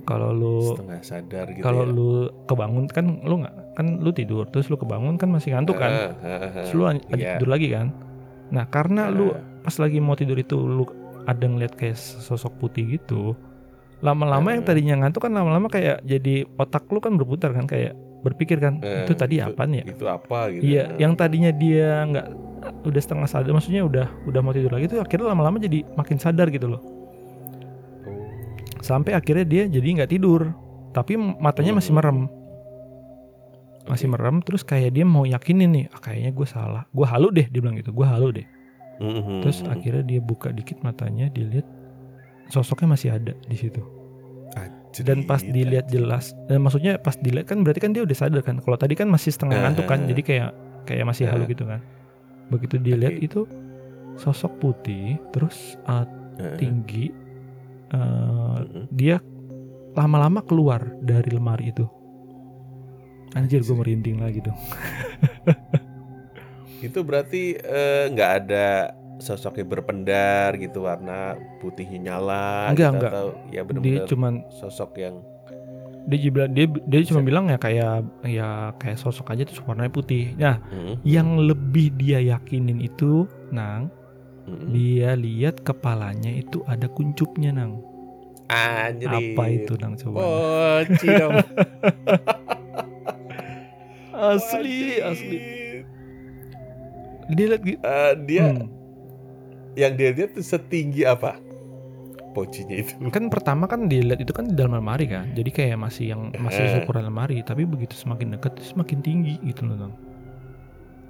Kalau 0.03 0.35
lu 0.35 0.75
Setengah 0.75 0.99
sadar 0.99 1.45
gitu 1.47 1.63
kalau 1.63 1.87
ya. 1.87 1.95
lu 1.95 2.09
kebangun 2.43 2.85
kan 2.91 3.23
lu 3.23 3.39
nggak 3.39 3.55
kan 3.73 4.03
lu 4.03 4.11
tidur 4.11 4.43
terus 4.51 4.67
lu 4.67 4.75
kebangun 4.75 5.15
kan 5.15 5.31
masih 5.31 5.55
ngantuk 5.55 5.79
kan? 5.79 5.91
Heeh, 5.91 6.11
heeh, 6.19 6.51
terus 6.67 6.75
lu 6.75 6.83
lanjut 6.83 7.07
Iya. 7.15 7.39
tidur 7.39 7.49
lagi 7.49 7.67
kan? 7.71 7.87
Nah 8.51 8.67
karena 8.67 9.07
lu 9.07 9.31
pas 9.63 9.75
lagi 9.79 10.03
mau 10.03 10.13
tidur 10.13 10.35
itu 10.35 10.59
lu 10.59 10.83
ada 11.23 11.45
ngeliat 11.47 11.73
kayak 11.73 11.95
sosok 11.95 12.59
putih 12.59 12.99
gitu 12.99 13.31
lama-lama 14.03 14.51
yang 14.51 14.67
tadinya 14.67 14.99
ngantuk 14.99 15.23
kan 15.23 15.31
lama-lama 15.31 15.71
kayak 15.71 16.03
jadi 16.03 16.43
otak 16.59 16.83
lu 16.91 16.99
kan 16.99 17.15
berputar 17.15 17.55
kan 17.55 17.63
kayak 17.63 17.95
berpikir 18.19 18.59
kan 18.59 18.83
Eh, 18.83 19.07
itu 19.07 19.15
tadi 19.15 19.39
apa 19.39 19.63
nih 19.63 19.79
ya? 19.79 19.85
Itu 19.87 20.05
apa 20.05 20.51
gitu. 20.51 20.63
iya 20.67 20.91
yang 20.99 21.15
tadinya 21.15 21.55
dia 21.55 22.03
nggak 22.03 22.27
udah 22.83 23.01
setengah 23.01 23.25
sadar 23.25 23.51
maksudnya 23.51 23.81
udah 23.81 24.07
udah 24.23 24.39
mau 24.39 24.51
tidur 24.51 24.69
lagi 24.69 24.87
tuh 24.87 24.99
akhirnya 24.99 25.29
lama-lama 25.29 25.57
jadi 25.57 25.83
makin 25.93 26.17
sadar 26.17 26.47
gitu 26.47 26.67
loh 26.67 26.81
Oh. 28.03 28.27
sampai 28.79 29.13
akhirnya 29.13 29.43
dia 29.43 29.63
jadi 29.65 29.87
nggak 29.95 30.11
tidur 30.11 30.51
tapi 30.91 31.15
matanya 31.15 31.73
masih 31.73 31.91
Hmm. 31.91 31.99
merem 31.99 32.19
masih 33.83 34.07
merem 34.07 34.39
terus 34.39 34.63
kayak 34.63 34.91
dia 34.91 35.03
mau 35.03 35.23
yakinin 35.23 35.69
nih 35.69 35.85
ah, 35.89 35.99
kayaknya 35.99 36.31
gue 36.31 36.45
salah 36.45 36.83
gue 36.87 37.03
halu 37.03 37.27
deh 37.29 37.45
dia 37.45 37.59
bilang 37.59 37.75
gitu 37.75 37.91
gue 37.91 38.03
halu 38.03 38.31
deh 38.33 38.47
Mhm. 38.97 39.41
terus 39.41 39.63
akhirnya 39.65 40.03
dia 40.03 40.19
buka 40.19 40.51
dikit 40.51 40.79
matanya 40.79 41.27
dia 41.27 41.43
lihat 41.43 41.67
sosoknya 42.47 42.87
masih 42.89 43.09
ada 43.11 43.33
di 43.41 43.55
situ 43.55 43.83
dan 45.01 45.25
pas 45.25 45.41
dilihat 45.41 45.89
jelas 45.89 46.37
dan 46.45 46.61
maksudnya 46.61 46.95
pas 46.95 47.17
dilihat 47.17 47.49
kan 47.49 47.65
berarti 47.65 47.81
kan 47.81 47.91
dia 47.91 48.05
udah 48.05 48.13
sadar 48.13 48.39
kan 48.39 48.61
kalau 48.61 48.77
tadi 48.77 48.93
kan 48.93 49.09
masih 49.09 49.33
setengah 49.33 49.57
Eh, 49.57 49.61
ngantuk 49.65 49.89
kan 49.89 50.05
eh, 50.05 50.13
jadi 50.13 50.21
kayak 50.21 50.49
kayak 50.85 51.03
masih 51.03 51.25
halu 51.25 51.43
Eh. 51.43 51.49
gitu 51.49 51.65
kan 51.65 51.81
begitu 52.51 52.79
dilihat 52.79 53.15
Oke. 53.19 53.25
itu 53.25 53.41
sosok 54.19 54.59
putih 54.61 55.17
terus 55.33 55.75
uh, 55.89 56.05
tinggi 56.57 57.09
uh, 57.93 58.61
heeh. 58.61 58.85
dia 58.93 59.17
lama-lama 59.93 60.41
keluar 60.41 60.81
dari 61.01 61.29
lemari 61.29 61.69
itu 61.69 61.85
anjir 63.33 63.61
gue 63.65 63.75
merinding 63.75 64.21
lagi 64.21 64.41
dong 64.41 64.57
Itu 66.83 66.99
berarti 67.07 67.55
eh, 67.55 68.11
nggak 68.11 68.31
ada 68.43 68.91
sosoknya 69.23 69.63
berpendar 69.63 70.59
gitu 70.59 70.83
warna 70.83 71.39
putihnya 71.63 72.11
nyala 72.11 72.75
Enggak, 72.75 72.75
gitu, 72.75 72.95
enggak. 72.99 73.11
atau 73.15 73.27
ya 73.31 73.39
dia 73.47 73.61
benar-benar 73.63 74.07
cuman 74.11 74.33
sosok 74.51 74.91
yang 74.99 75.15
dia 76.03 76.19
juga 76.19 76.43
dia 76.45 76.65
dia 76.67 76.99
cuma 77.07 77.21
bilang 77.21 77.47
ya 77.47 77.55
kayak 77.55 77.95
ya 78.23 78.47
kayak 78.75 78.99
sosok 78.99 79.31
aja 79.31 79.43
terus 79.43 79.63
warnanya 79.63 79.87
putih 79.89 80.35
nah 80.35 80.59
Mm, 80.67 80.99
yang 81.01 81.39
lebih 81.39 81.95
dia 81.95 82.19
yakinin 82.19 82.79
itu 82.79 83.23
nang 83.49 83.87
mm, 84.43 84.67
dia 84.69 85.15
lihat 85.15 85.63
kepalanya 85.63 86.27
itu 86.29 86.59
ada 86.65 86.87
kuncupnya 86.87 87.51
nang 87.51 87.79
anjrit. 88.45 89.33
apa 89.33 89.43
itu 89.49 89.73
nang 89.77 89.95
coba 89.95 90.19
dong. 91.09 91.33
asli 94.13 94.79
asli 94.99 95.39
dia 97.29 97.45
lihat 97.49 97.63
Eh, 97.63 98.13
dia 98.27 98.45
Hmm. 98.45 98.67
yang 99.73 99.93
dia 99.95 100.11
lihat 100.11 100.37
tuh 100.37 100.43
setinggi 100.43 101.01
apa? 101.01 101.39
Pocinya 102.33 102.75
itu. 102.75 102.97
kan 103.15 103.29
pertama 103.29 103.65
kan 103.65 103.85
dilihat 103.85 104.19
itu 104.19 104.33
kan 104.33 104.49
di 104.49 104.53
dalam 104.53 104.73
lemari 104.75 105.05
kan 105.05 105.29
jadi 105.31 105.49
kayak 105.49 105.77
masih 105.77 106.05
yang 106.11 106.33
masih 106.35 106.65
Eh. 106.65 106.81
ukuran 106.81 107.05
lemari 107.05 107.39
tapi 107.41 107.63
begitu 107.63 107.93
semakin 107.93 108.33
dekat 108.33 108.57
semakin 108.59 108.99
tinggi 108.99 109.37
gitu 109.41 109.63
loh 109.63 109.77
Nang. 109.77 109.93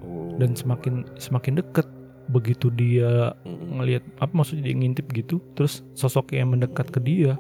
Oh. 0.04 0.36
dan 0.36 0.52
semakin 0.52 1.08
semakin 1.16 1.64
deket 1.64 1.88
begitu 2.28 2.68
dia 2.70 3.32
ngelihat 3.46 4.04
apa 4.18 4.32
maksudnya 4.32 4.68
dia 4.68 4.76
ngintip 4.76 5.08
gitu 5.12 5.40
terus 5.56 5.84
sosok 5.94 6.32
yang 6.32 6.52
mendekat 6.52 6.88
ke 6.88 7.00
dia 7.00 7.40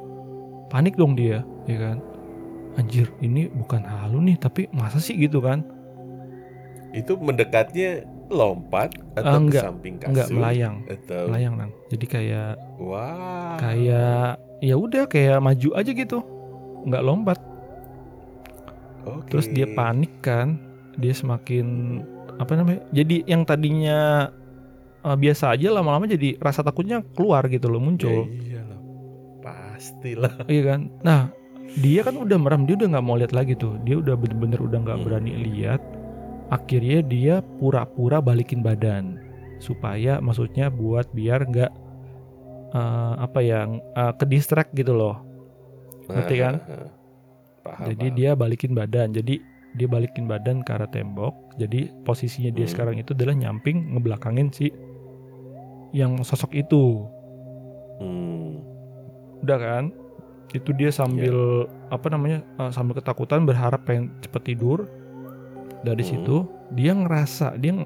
panik 0.67 0.95
dong 0.95 1.15
dia 1.15 1.43
ya 1.67 1.77
kan 1.77 1.97
anjir 2.75 3.11
ini 3.19 3.47
bukan 3.47 3.83
halu 3.83 4.23
nih 4.23 4.35
tapi 4.35 4.71
masa 4.71 4.97
sih 4.97 5.15
gitu 5.15 5.39
kan 5.39 5.63
itu 6.93 7.17
mendekatnya 7.17 8.05
lompat 8.29 8.93
atau 9.13 9.37
ke 9.37 9.39
enggak, 9.49 9.63
samping 9.65 9.95
kasur? 9.97 10.13
nggak 10.13 10.27
melayang. 10.31 10.75
Atau? 10.85 11.23
Melayang 11.29 11.53
nang. 11.57 11.71
Jadi 11.89 12.05
kayak 12.05 12.51
wah 12.77 13.57
kayak 13.57 14.37
ya 14.61 14.75
udah 14.75 15.03
kayak 15.05 15.37
maju 15.37 15.69
aja 15.73 15.91
gitu. 15.91 16.17
Nggak 16.85 17.03
lompat. 17.03 17.39
Oke. 19.03 19.27
terus 19.27 19.51
dia 19.51 19.67
panik 19.67 20.13
kan. 20.21 20.55
Dia 20.95 21.11
semakin 21.11 21.99
apa 22.37 22.53
namanya 22.53 22.81
jadi 22.89 23.25
yang 23.25 23.43
tadinya 23.43 24.29
eh, 25.01 25.17
biasa 25.17 25.53
aja 25.53 25.69
lama-lama 25.69 26.05
jadi 26.05 26.37
rasa 26.37 26.61
takutnya 26.61 27.01
keluar 27.13 27.45
gitu 27.45 27.69
loh 27.69 27.77
ya 27.77 27.83
muncul 27.83 28.19
iyalah 28.25 28.79
pastilah. 29.41 30.33
Iya 30.45 30.61
kan? 30.63 30.81
Nah 31.01 31.21
dia 31.73 32.01
kan 32.01 32.15
udah 32.15 32.37
merem 32.37 32.63
dia 32.63 32.77
udah 32.77 32.87
nggak 32.93 33.05
mau 33.05 33.17
lihat 33.17 33.33
lagi 33.33 33.53
tuh. 33.53 33.75
Dia 33.81 33.97
udah 33.97 34.13
bener-bener 34.13 34.61
udah 34.61 34.79
nggak 34.79 34.97
Hmm. 35.01 35.05
berani 35.05 35.33
lihat 35.35 35.81
akhirnya 36.53 37.01
dia 37.01 37.35
pura-pura 37.57 38.21
balikin 38.21 38.61
badan 38.61 39.17
supaya 39.57 40.21
maksudnya 40.21 40.69
buat 40.69 41.09
biar 41.11 41.49
nggak 41.49 41.71
eh, 42.71 43.13
apa 43.17 43.39
ya 43.41 43.65
eh, 43.73 44.13
ke 44.13 44.25
distract 44.29 44.69
gitu 44.73 44.93
loh 44.93 45.17
Ngerti 46.05 46.35
kan? 46.37 46.55
paham 47.63 47.85
jadi 47.89 48.05
paham. 48.11 48.17
dia 48.19 48.31
balikin 48.35 48.71
badan 48.75 49.15
jadi 49.15 49.39
dia 49.73 49.87
balikin 49.89 50.29
badan 50.29 50.61
ke 50.61 50.69
arah 50.69 50.85
tembok 50.85 51.33
jadi 51.57 51.89
posisinya 52.03 52.51
dia 52.51 52.67
Hmm. 52.67 52.73
sekarang 52.75 52.95
itu 52.99 53.15
adalah 53.15 53.33
nyamping 53.33 53.95
ngebelakangin 53.95 54.53
si 54.53 54.69
yang 55.91 56.21
sosok 56.21 56.53
itu 56.53 57.07
Hmm. 57.97 58.59
udah 59.41 59.57
kan 59.57 59.83
itu 60.51 60.69
dia 60.75 60.91
sambil 60.91 61.65
apa 61.87 62.07
namanya 62.09 62.43
eh, 62.59 62.71
sambil 62.71 62.99
ketakutan 62.99 63.47
berharap 63.47 63.87
pengen 63.87 64.11
cepet 64.19 64.53
tidur 64.53 64.85
dari 65.83 66.03
Hmm. 66.03 66.11
situ 66.15 66.35
dia 66.73 66.91
ngerasa 66.95 67.59
dia 67.59 67.83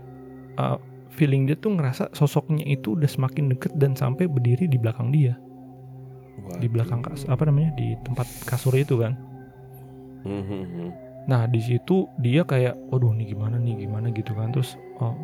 eh, 0.58 0.78
feeling 1.12 1.50
dia 1.50 1.58
tuh 1.58 1.74
ngerasa 1.78 2.14
sosoknya 2.14 2.64
itu 2.66 2.94
udah 2.94 3.10
semakin 3.10 3.50
deket 3.54 3.74
dan 3.78 3.98
sampai 3.98 4.30
berdiri 4.30 4.70
di 4.70 4.78
belakang 4.78 5.10
dia 5.12 5.38
di 6.62 6.70
belakang 6.70 7.02
kas 7.02 7.26
Waduh. 7.26 7.34
apa 7.34 7.44
namanya 7.50 7.74
di 7.76 7.98
tempat 8.06 8.28
kasur 8.46 8.74
itu 8.78 9.02
kan 9.02 9.18
Hmm, 10.24 10.44
hmm, 10.44 10.66
hmm. 10.68 10.90
Nah 11.28 11.48
di 11.48 11.60
situ 11.60 12.08
dia 12.20 12.44
kayak, 12.44 12.76
waduh 12.92 13.12
nih 13.16 13.32
gimana 13.36 13.60
nih 13.60 13.84
gimana 13.84 14.12
gitu 14.12 14.32
kan 14.36 14.52
terus 14.52 14.76
oh, 15.00 15.16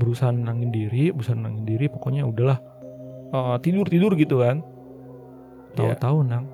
berusaha 0.00 0.32
nenangin 0.32 0.72
diri, 0.72 1.12
berusaha 1.12 1.36
nenangin 1.36 1.64
diri, 1.64 1.86
pokoknya 1.88 2.24
udahlah 2.24 2.60
tidur 3.60 3.84
tidur 3.88 4.12
gitu 4.16 4.40
kan. 4.40 4.60
Ya. 5.76 5.92
Tahu-tahu 5.96 6.18
nang 6.24 6.48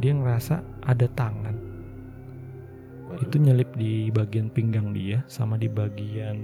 dia 0.00 0.12
ngerasa 0.16 0.60
ada 0.84 1.06
tangan 1.12 1.56
Waduh. 1.56 1.65
Itu 3.20 3.36
nyelip 3.40 3.70
di 3.76 4.08
bagian 4.12 4.48
pinggang 4.52 4.92
dia 4.92 5.24
sama 5.26 5.56
di 5.56 5.68
bagian 5.70 6.36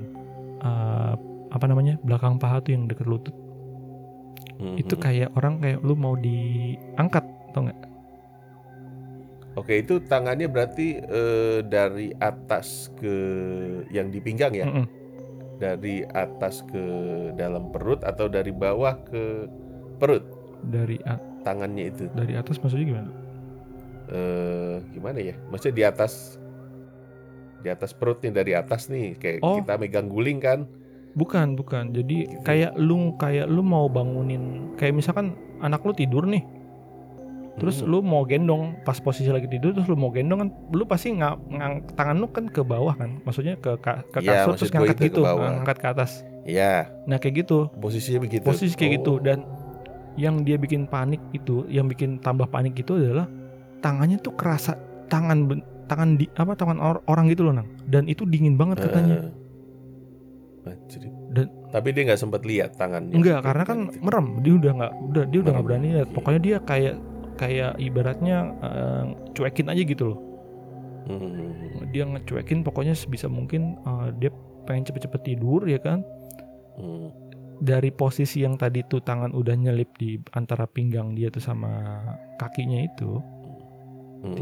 eh, 0.62 1.14
apa 1.52 1.64
namanya 1.68 2.00
belakang 2.02 2.40
paha 2.40 2.64
tuh 2.64 2.72
yang 2.76 2.88
deket 2.88 3.06
lutut. 3.06 3.34
Hmm, 4.60 4.78
Itu 4.78 4.94
kayak 4.96 5.34
orang 5.36 5.58
kayak 5.60 5.80
lu 5.84 5.94
mau 5.98 6.14
diangkat, 6.16 7.24
tau 7.52 7.68
nggak? 7.68 7.80
Oke, 9.52 9.84
itu 9.84 10.00
tangannya 10.08 10.48
berarti 10.48 10.96
eh, 10.96 11.60
dari 11.60 12.08
atas 12.16 12.88
ke 12.96 13.14
yang 13.92 14.08
di 14.08 14.16
pinggang 14.24 14.56
ya? 14.56 14.64
Mm-mm. 14.64 14.86
Dari 15.60 16.02
atas 16.08 16.64
ke 16.66 16.84
dalam 17.36 17.70
perut 17.70 18.00
atau 18.02 18.26
dari 18.26 18.50
bawah 18.50 18.96
ke 19.06 19.46
perut 20.00 20.24
Dari 20.62 20.96
a- 21.04 21.22
tangannya 21.44 21.84
itu? 21.92 22.04
dari 22.14 22.34
atas 22.38 22.56
maksudnya 22.62 22.86
gimana? 22.88 23.10
Eh, 24.12 24.76
gimana 24.92 25.18
ya? 25.22 25.34
Maksudnya 25.48 25.76
di 25.78 25.84
atas 25.86 26.36
di 27.62 27.70
atas 27.70 27.94
perut 27.94 28.18
nih 28.20 28.30
dari 28.30 28.52
atas 28.52 28.86
nih 28.86 29.14
kayak 29.14 29.38
Oh. 29.40 29.62
kita 29.62 29.78
megang 29.78 30.06
guling 30.06 30.38
kan? 30.38 30.66
Bukan, 31.12 31.54
bukan. 31.54 31.92
Jadi 31.92 32.26
Gitu. 32.26 32.42
kayak 32.42 32.72
lu 32.74 33.14
kayak 33.14 33.46
lu 33.46 33.60
mau 33.60 33.86
bangunin 33.86 34.74
kayak 34.74 34.92
misalkan 34.92 35.32
anak 35.58 35.80
lu 35.82 35.92
tidur 35.92 36.24
nih. 36.24 36.42
Terus 37.52 37.84
Hmm. 37.84 37.92
lu 37.92 37.98
mau 38.00 38.24
gendong 38.24 38.80
pas 38.80 38.96
posisi 38.96 39.28
lagi 39.28 39.44
tidur 39.44 39.76
terus 39.76 39.84
lu 39.84 39.92
mau 39.92 40.08
gendong 40.08 40.40
kan 40.40 40.48
lu 40.72 40.88
pasti 40.88 41.12
nggak 41.12 41.34
ngang, 41.52 41.74
tangan 41.92 42.16
lu 42.16 42.26
kan 42.26 42.48
ke 42.48 42.64
bawah 42.64 42.96
kan. 42.96 43.20
Maksudnya 43.22 43.60
ke 43.60 43.76
ka- 43.76 44.00
ke 44.08 44.24
Iya, 44.24 44.48
kasur 44.48 44.48
maksud 44.48 44.58
terus 44.58 44.72
ngangkat 44.72 44.98
gitu, 45.04 45.20
ngangkat 45.20 45.76
ke 45.76 45.86
atas. 45.86 46.10
Iya, 46.42 46.88
Nah, 47.04 47.20
kayak 47.20 47.44
gitu. 47.44 47.68
posisinya 47.76 48.18
begitu. 48.18 48.42
Posisi 48.42 48.72
kayak 48.72 48.90
Oh. 48.90 48.96
gitu 48.98 49.12
dan 49.20 49.44
yang 50.16 50.40
dia 50.42 50.56
bikin 50.56 50.88
panik 50.88 51.20
itu, 51.30 51.68
yang 51.68 51.86
bikin 51.86 52.18
tambah 52.18 52.48
panik 52.48 52.72
itu 52.74 52.96
adalah 52.96 53.28
tangannya 53.78 54.16
tuh 54.16 54.32
kerasa 54.32 54.74
tangan 55.06 55.44
tangan 55.92 56.16
di 56.16 56.24
apa 56.32 56.56
tangan 56.56 56.80
or- 56.80 57.04
orang 57.04 57.28
gitu 57.28 57.44
loh, 57.44 57.52
Nang. 57.52 57.68
Dan 57.84 58.08
itu 58.08 58.24
dingin 58.24 58.56
banget 58.56 58.88
katanya. 58.88 59.28
Eh. 60.64 60.76
Dan- 61.32 61.52
tapi 61.72 61.90
dia 61.90 62.04
nggak 62.06 62.20
sempat 62.20 62.44
lihat 62.44 62.76
tangannya. 62.76 63.12
Enggak, 63.16 63.40
karena 63.42 63.64
kan 63.64 63.78
merem. 63.98 64.26
Dia 64.40 64.52
udah 64.56 64.72
nggak 64.72 64.92
udah 65.10 65.24
dia 65.26 65.38
udah 65.40 65.52
nggak 65.52 65.66
berani 65.66 65.88
lihat. 65.90 66.08
iya. 66.08 66.14
Pokoknya 66.14 66.40
dia 66.40 66.56
kayak 66.60 66.94
kayak 67.36 67.72
ibaratnya 67.76 68.36
eh, 68.60 69.04
cuekin 69.32 69.68
aja 69.72 69.82
gitu 69.82 70.04
loh. 70.12 70.20
Hmm, 71.02 71.90
Dia 71.90 72.06
ngecuekin 72.06 72.62
pokoknya 72.62 72.94
sebisa 72.94 73.26
mungkin 73.26 73.74
eh, 73.80 74.08
dia 74.20 74.30
pengen 74.68 74.86
cepet-cepet 74.86 75.20
tidur 75.24 75.64
ya 75.66 75.80
kan. 75.80 76.04
hmm. 76.78 77.08
Dari 77.62 77.90
posisi 77.90 78.42
yang 78.42 78.58
tadi 78.58 78.82
tuh 78.82 78.98
tangan 79.00 79.30
udah 79.32 79.54
nyelip 79.54 79.94
di 79.94 80.18
antara 80.34 80.66
pinggang 80.66 81.14
dia 81.14 81.30
tuh 81.30 81.42
sama 81.42 82.02
kakinya 82.36 82.82
itu, 82.82 83.22
Hmm. 84.22 84.34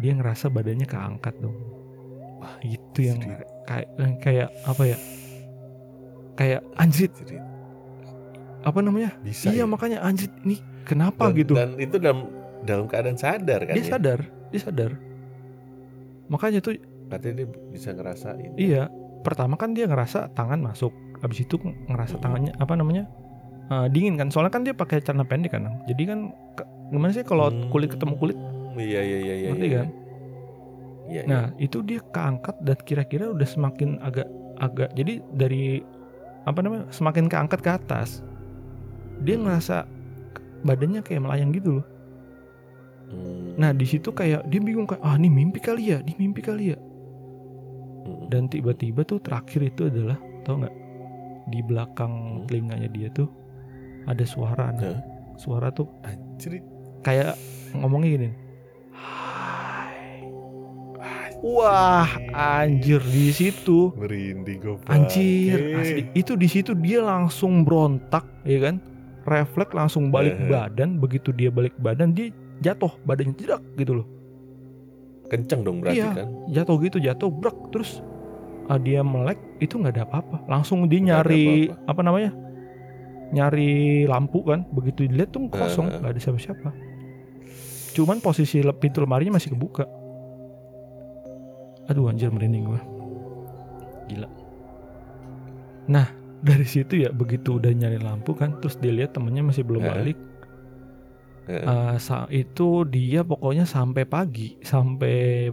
Dia 0.00 0.12
ngerasa 0.12 0.48
badannya 0.48 0.84
keangkat 0.84 1.34
dong. 1.38 1.56
Wah, 2.38 2.56
Itu 2.60 3.00
yang 3.02 3.20
kayak 3.62 3.88
kayak 4.18 4.48
apa 4.64 4.82
ya? 4.84 4.98
Kayak 6.32 6.60
anjrit, 6.74 7.12
apa 8.60 8.78
namanya? 8.80 9.12
Bisa. 9.20 9.48
iya 9.48 9.62
ya? 9.62 9.64
makanya 9.64 10.00
anjrit 10.00 10.32
ini 10.42 10.56
kenapa 10.82 11.28
dan, 11.28 11.36
gitu. 11.36 11.52
Dan 11.52 11.70
itu 11.76 11.96
dalam 11.96 12.32
dalam 12.60 12.84
keadaan 12.86 13.16
sadar 13.16 13.60
kan 13.62 13.72
dia 13.72 13.80
ya? 13.80 13.90
sadar 13.90 14.18
dia 14.48 14.60
sadar 14.60 14.90
makanya 16.28 16.60
tuh 16.60 16.76
Katanya 17.08 17.42
dia 17.42 17.48
bisa 17.68 17.90
ngerasain. 17.90 18.52
iya 18.54 18.86
pertama 19.20 19.56
kan 19.56 19.72
dia 19.72 19.84
ngerasa 19.84 20.30
tangan 20.30 20.60
masuk 20.60 20.92
habis 21.18 21.40
itu 21.40 21.56
ngerasa 21.86 22.16
Mm-mm. 22.16 22.22
tangannya 22.22 22.52
apa 22.54 22.72
namanya 22.72 23.04
eh, 23.66 23.86
dingin 23.88 24.14
kan 24.14 24.28
soalnya 24.28 24.52
kan 24.52 24.62
dia 24.62 24.72
pakai 24.72 25.00
celana 25.00 25.24
pendek 25.24 25.50
kan 25.50 25.66
jadi 25.84 26.02
kan 26.06 26.18
ke- 26.54 26.68
gimana 26.88 27.10
sih 27.10 27.22
kalau 27.22 27.48
kulit 27.68 27.90
ketemu 27.90 28.14
kulit 28.16 28.36
Hmm, 28.36 28.49
Iya 28.80 29.00
iya 29.00 29.18
iya 29.20 29.34
iya. 29.36 29.48
ngerti 29.52 29.66
iya. 29.66 29.76
kan 29.76 29.88
Iya, 31.10 31.20
iya. 31.20 31.22
nah 31.26 31.44
itu 31.58 31.82
dia 31.82 32.00
keangkat 32.10 32.56
dan 32.62 32.78
kira-kira 32.80 33.24
udah 33.28 33.44
semakin 33.44 33.98
agak 34.00 34.26
agak 34.56 34.88
jadi 34.94 35.20
dari 35.34 35.82
apa 36.42 36.58
namanya 36.60 36.86
semakin 36.88 37.26
keangkat 37.26 37.60
ke 37.60 37.70
atas 37.70 38.22
dia 39.20 39.36
Hmm. 39.36 39.44
ngerasa 39.44 39.84
badannya 40.62 41.00
kayak 41.02 41.20
melayang 41.20 41.52
gitu 41.52 41.80
loh 41.80 41.86
Mmm. 43.10 43.58
Nah 43.58 43.74
di 43.74 43.82
situ 43.82 44.14
kayak 44.14 44.46
dia 44.46 44.62
bingung 44.62 44.86
kayak, 44.86 45.02
"Ah 45.02 45.18
ini 45.18 45.26
mimpi 45.26 45.58
kali 45.58 45.90
ya? 45.90 45.98
Ini 45.98 46.14
mimpi 46.14 46.40
kali 46.40 46.70
ya?" 46.70 46.78
Mhm. 48.06 48.30
Dan 48.30 48.46
tiba-tiba 48.46 49.02
tuh 49.02 49.18
terakhir 49.18 49.66
itu 49.66 49.90
adalah 49.90 50.14
tahu 50.46 50.62
nggak? 50.62 50.74
Di 51.50 51.58
belakang 51.66 52.12
Hmm. 52.14 52.46
telinganya 52.46 52.86
dia 52.86 53.10
tuh 53.10 53.26
ada 54.06 54.22
suara 54.22 54.70
nah. 54.70 55.02
Suara 55.34 55.74
tuh 55.74 55.90
Anjir. 56.06 56.62
kayak 57.02 57.34
ngomongnya 57.74 58.08
gini. 58.14 58.30
Wah, 61.40 62.20
anjir 62.36 63.00
di 63.00 63.32
situ 63.32 63.96
Merinding 63.96 64.60
gue 64.60 64.76
Anjir, 64.92 65.72
asli. 65.72 66.02
Itu 66.12 66.36
di 66.36 66.44
situ 66.44 66.76
dia 66.76 67.00
langsung 67.00 67.64
berontak, 67.64 68.28
ya 68.44 68.60
kan? 68.60 68.76
Refleks 69.24 69.72
langsung 69.72 70.12
balik 70.12 70.36
Heeh. 70.36 70.48
badan. 70.52 71.00
Begitu 71.00 71.32
dia 71.32 71.48
balik 71.48 71.72
badan, 71.80 72.12
dia 72.12 72.28
jatuh 72.60 72.92
badannya 73.08 73.32
tidak 73.40 73.60
gitu 73.80 74.04
loh. 74.04 74.06
Kenceng 75.32 75.64
dong 75.64 75.80
berarti 75.80 76.02
Iya. 76.02 76.12
kan? 76.12 76.28
Jatuh 76.52 76.76
gitu, 76.84 76.96
jatuh 77.00 77.30
brak 77.32 77.56
terus 77.72 78.04
ah, 78.68 78.76
dia 78.76 79.00
melek 79.00 79.40
itu 79.64 79.80
nggak 79.80 79.96
ada 79.96 80.04
apa-apa. 80.04 80.36
Langsung 80.44 80.84
dia 80.92 81.00
nyari 81.00 81.72
apa-apa. 81.72 81.88
apa 81.88 82.00
namanya? 82.04 82.30
Nyari 83.32 84.04
lampu 84.04 84.44
kan. 84.44 84.68
Begitu 84.74 85.08
dilihat 85.08 85.32
tuh 85.32 85.48
kosong, 85.48 85.88
Heeh. 85.88 85.98
nggak 86.04 86.12
ada 86.12 86.20
siapa-siapa. 86.20 86.68
Cuman 87.96 88.20
posisi 88.20 88.60
pintu 88.76 89.00
lemarinya 89.00 89.40
masih 89.40 89.56
kebuka. 89.56 89.88
Aduh 91.90 92.06
anjir 92.06 92.30
merinding 92.30 92.70
gua. 92.70 92.80
Gila. 94.06 94.28
Nah, 95.90 96.06
dari 96.40 96.64
situ 96.64 97.02
ya 97.02 97.10
begitu 97.10 97.58
udah 97.58 97.74
nyari 97.74 97.98
lampu 97.98 98.32
kan, 98.32 98.62
terus 98.62 98.78
dia 98.78 98.94
lihat 98.94 99.12
temennya 99.12 99.42
masih 99.42 99.66
belum 99.66 99.82
Heeh. 99.82 99.92
balik. 99.92 100.18
Heeh. 101.50 101.64
Eh, 101.66 101.96
sa- 101.98 102.30
itu 102.30 102.86
dia 102.86 103.26
pokoknya 103.26 103.66
sampai 103.66 104.06
pagi, 104.06 104.54
sampai 104.62 105.50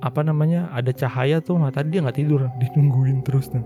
apa 0.00 0.24
namanya 0.24 0.72
ada 0.72 0.96
cahaya 0.96 1.44
tuh 1.44 1.60
mata 1.60 1.84
dia 1.84 2.00
nggak 2.00 2.16
tidur, 2.16 2.48
ditungguin 2.56 3.20
terus 3.20 3.52
tuh. 3.52 3.60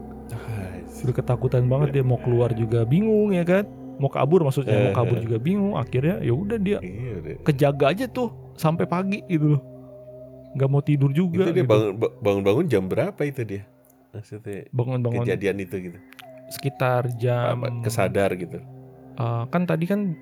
Udah 1.05 1.15
ketakutan 1.15 1.71
banget 1.71 2.01
dia 2.01 2.03
mau 2.03 2.19
keluar 2.19 2.51
juga 2.59 2.83
bingung 2.83 3.31
ya 3.31 3.47
kan, 3.47 3.63
mau 4.03 4.11
kabur 4.11 4.43
maksudnya 4.43 4.91
mau 4.91 4.97
kabur 4.99 5.23
juga 5.23 5.39
bingung. 5.39 5.79
Akhirnya 5.79 6.19
ya 6.19 6.35
udah 6.35 6.59
dia 6.59 6.83
Iya 6.83 7.39
kejaga 7.47 7.95
aja 7.95 8.07
tuh 8.11 8.35
sampai 8.59 8.83
pagi 8.89 9.23
gitu 9.31 9.55
loh, 9.55 9.63
nggak 10.55 10.69
mau 10.69 10.81
tidur 10.81 11.11
juga. 11.11 11.43
Itu 11.43 11.53
dia 11.53 11.61
gitu. 11.61 11.69
bangun 11.69 11.91
ba- 11.95 12.15
bangun-bangun 12.17 12.67
jam 12.67 12.85
berapa 12.85 13.21
itu 13.21 13.43
dia? 13.43 13.63
Maksudnya 14.11 14.71
bangun-bangun 14.71 15.23
kejadian 15.23 15.57
itu 15.59 15.77
gitu. 15.85 15.99
sekitar 16.47 17.09
jam 17.15 17.57
Apa, 17.59 17.83
kesadar 17.83 18.31
gitu. 18.35 18.61
eh, 19.15 19.43
kan 19.45 19.63
tadi 19.65 19.85
kan 19.85 20.15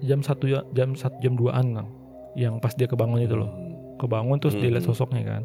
jam 0.00 0.20
satu 0.20 0.48
ya- 0.48 0.66
jam 0.72 0.92
satu 0.92 1.14
jam 1.18 1.34
2an 1.34 1.66
Kang. 1.72 1.88
yang 2.34 2.56
pas 2.56 2.72
dia 2.72 2.86
kebangun 2.86 3.20
itu 3.20 3.34
loh 3.34 3.46
Hmm. 3.46 3.74
kebangun 3.96 4.38
terus 4.38 4.54
dia 4.54 4.66
lihat 4.68 4.80
Mhm. 4.80 4.88
sosoknya 4.88 5.22
kan 5.24 5.42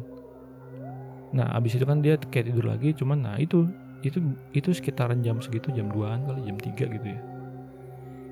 nah 1.30 1.50
abis 1.52 1.74
itu 1.74 1.82
kan 1.82 1.98
dia 1.98 2.14
kayak 2.16 2.46
tidur 2.46 2.64
lagi 2.64 2.94
cuman 2.94 3.18
nah 3.20 3.36
itu 3.36 3.66
itu 4.00 4.22
itu 4.52 4.70
sekitaran 4.70 5.20
jam 5.20 5.38
segitu 5.38 5.68
jam 5.70 5.86
2an 5.88 6.22
kali 6.24 6.40
jam 6.44 6.56
3 6.56 6.86
gitu 6.88 7.06
ya 7.08 7.20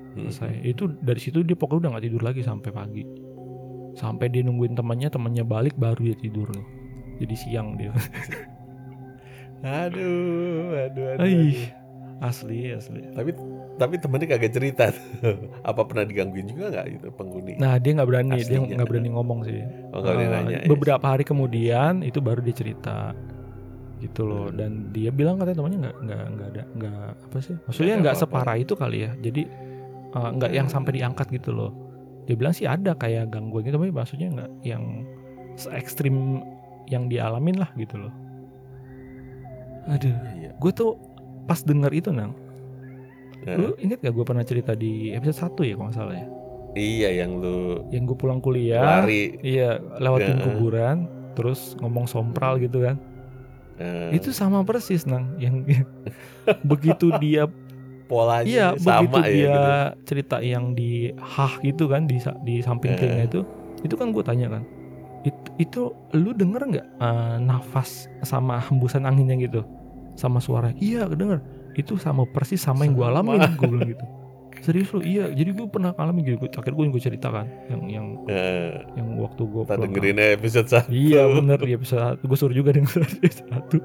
Hmm. 0.09 0.27
selesai 0.27 0.63
itu 0.63 0.83
dari 0.97 1.19
situ 1.19 1.41
dia 1.41 1.53
pokoknya 1.53 1.79
udah 1.79 1.89
nggak 1.91 2.05
tidur 2.05 2.21
lagi 2.21 2.41
sampai 2.41 2.69
pagi 2.69 3.03
sampai 3.93 4.27
dia 4.27 4.41
nungguin 4.41 4.73
temannya 4.73 5.07
temannya 5.07 5.43
balik 5.43 5.75
baru 5.75 6.01
dia 6.03 6.17
tidur 6.17 6.47
loh 6.47 6.65
jadi 7.17 7.35
siang 7.35 7.75
dia 7.75 7.93
Aduh, 9.63 10.75
aduh, 10.77 11.05
aduh. 11.13 11.23
Aduh. 11.23 11.55
asli 12.19 12.71
asli 12.71 12.99
Tapi 13.09 13.31
tapi 13.73 13.95
temennya 13.97 14.27
kagak 14.29 14.51
cerita. 14.51 14.91
Apa 15.69 15.83
pernah 15.83 16.03
digangguin 16.03 16.45
juga 16.45 16.67
nggak 16.69 16.85
gitu 16.93 17.07
penghuni? 17.11 17.55
nah 17.57 17.75
dia 17.75 17.91
nggak 17.93 18.05
berani 18.05 18.29
dia 18.37 18.43
Aslinya. 18.59 18.75
nggak 18.75 18.87
berani 18.87 19.09
ngomong 19.09 19.39
sih 19.43 19.59
oh, 19.91 20.03
Eh, 20.03 20.27
nanya. 20.27 20.57
ya? 20.57 20.67
beberapa 20.67 21.05
hari 21.05 21.23
kemudian 21.23 21.99
itu 22.01 22.19
baru 22.19 22.39
dia 22.39 22.53
cerita 22.53 23.11
gitu 23.99 24.23
loh 24.23 24.45
Hmm. 24.45 24.57
dan 24.57 24.71
dia 24.91 25.09
bilang 25.09 25.35
katanya 25.37 25.57
temannya 25.57 25.79
nggak 25.81 25.95
nggak 25.97 26.23
nggak 26.29 26.47
ada 26.49 26.63
nggak 26.69 26.95
apa 27.23 27.37
sih 27.39 27.55
maksudnya 27.61 27.95
nggak 27.97 28.15
separah 28.17 28.55
itu 28.57 28.73
kali 28.73 28.97
ya 28.99 29.11
jadi 29.17 29.41
eh, 30.11 30.29
nggak 30.33 30.51
yang 30.53 30.67
Hmm. 30.67 30.75
sampai 30.75 30.91
diangkat 30.93 31.27
gitu 31.33 31.49
loh 31.49 31.71
dia 32.23 32.35
bilang 32.35 32.55
sih 32.55 32.65
ada 32.65 32.93
kayak 32.93 33.29
gangguan 33.29 33.63
gitu 33.63 33.75
tapi 33.75 33.91
maksudnya 33.91 34.27
nggak 34.31 34.51
yang 34.63 35.03
se 35.55 35.67
ekstrim 35.69 36.41
yang 36.87 37.07
dialamin 37.07 37.59
lah 37.59 37.69
gitu 37.75 37.99
loh 37.99 38.13
aduh 39.85 40.09
Iya, 40.09 40.31
iya. 40.39 40.51
gue 40.55 40.71
tuh 40.71 40.95
pas 41.43 41.59
denger 41.59 41.91
itu 41.91 42.09
nang 42.09 42.33
Nah, 43.43 43.59
lu 43.59 43.75
inget 43.75 43.99
gak 43.99 44.15
gue 44.15 44.23
pernah 44.23 44.47
cerita 44.47 44.71
di 44.71 45.11
episode 45.11 45.51
1 45.51 45.67
ya 45.67 45.73
kalau 45.75 45.91
nggak 45.91 45.97
salah 45.99 46.15
ya 46.15 46.27
iya 46.79 47.09
yang 47.19 47.43
lu 47.43 47.83
yang 47.91 48.07
gue 48.07 48.15
pulang 48.15 48.39
kuliah 48.39 49.03
lari. 49.03 49.35
iya 49.43 49.83
lewatin 49.99 50.39
Heeh. 50.39 50.45
kuburan 50.47 50.97
terus 51.35 51.75
ngomong 51.83 52.07
sompral 52.07 52.55
gitu 52.55 52.87
kan 52.87 52.95
itu 54.15 54.31
sama 54.31 54.63
persis 54.63 55.03
nang 55.03 55.35
yang 55.35 55.67
begitu 56.71 57.11
dia 57.19 57.51
polanya 58.13 58.45
iya 58.45 58.67
sama 58.77 59.09
begitu 59.09 59.17
ya 59.17 59.33
dia 59.33 59.41
gitu. 59.41 59.69
cerita 60.05 60.37
yang 60.39 60.65
di 60.71 60.91
hah 61.15 61.53
gitu 61.59 61.83
kan 61.85 62.05
di 62.05 62.15
di 62.43 62.55
samping 62.59 62.93
Eh. 62.93 62.97
telinga 62.97 63.23
itu 63.25 63.41
itu 63.81 63.95
kan 63.95 64.07
gue 64.09 64.21
tanya 64.21 64.47
kan 64.49 64.63
itu, 65.23 65.39
itu 65.57 65.81
lu 66.13 66.31
denger 66.31 66.61
nggak 66.69 66.87
eh, 66.95 67.35
nafas 67.41 67.89
sama 68.21 68.61
hembusan 68.61 69.03
anginnya 69.03 69.35
gitu 69.39 69.65
sama 70.13 70.37
suara 70.37 70.69
iya 70.77 71.09
denger 71.09 71.41
itu 71.73 71.97
sama 71.97 72.23
persis 72.23 72.59
sama 72.59 72.85
yang 72.85 72.93
gue 72.93 73.01
Sama. 73.01 73.17
alamin 73.19 73.41
gue 73.57 73.67
bilang 73.67 73.89
gitu 73.89 74.05
serius 74.61 74.91
lu 74.91 75.01
iya 75.01 75.27
jadi 75.27 75.51
gue 75.51 75.67
pernah 75.67 75.91
ngalamin 75.91 76.23
gitu 76.29 76.47
akhir 76.53 76.71
gue 76.71 76.83
yang 76.83 76.93
gue 76.93 77.03
ceritakan 77.03 77.45
yang 77.67 77.81
yang 77.89 78.05
Eh, 78.29 78.71
yang 78.95 79.07
waktu 79.17 79.43
gue 79.43 79.61
kita 79.61 79.75
dengerin 79.75 80.15
aja 80.15 80.31
episode 80.31 80.67
satu. 80.69 80.87
iya 80.87 81.27
bener 81.27 81.59
di 81.59 81.73
episode 81.73 82.15
gue 82.17 82.37
suruh 82.37 82.53
juga 82.53 82.71
denger 82.71 82.99
episode 83.19 83.49
satu 83.49 83.77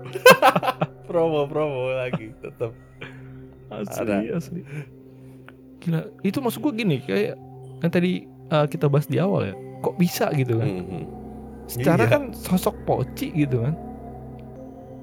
promo 1.09 1.49
promo 1.49 1.91
lagi 1.91 2.31
tetap. 2.39 2.71
Asli 3.71 4.29
asli 4.31 4.61
gila 5.79 6.01
itu 6.21 6.39
maksud 6.39 6.61
gue 6.61 6.73
gini 6.75 6.97
kayak 7.01 7.37
yang 7.79 7.91
tadi 7.91 8.13
uh, 8.49 8.65
kita 8.65 8.87
bahas 8.87 9.05
di 9.05 9.17
awal 9.17 9.45
ya 9.45 9.55
kok 9.79 9.95
bisa 9.95 10.27
gitu 10.33 10.57
kan 10.57 10.69
Mhm. 10.69 11.03
secara 11.67 12.03
Iya. 12.03 12.11
kan 12.11 12.23
sosok 12.33 12.75
poci 12.83 13.31
gitu 13.37 13.61
kan 13.61 13.77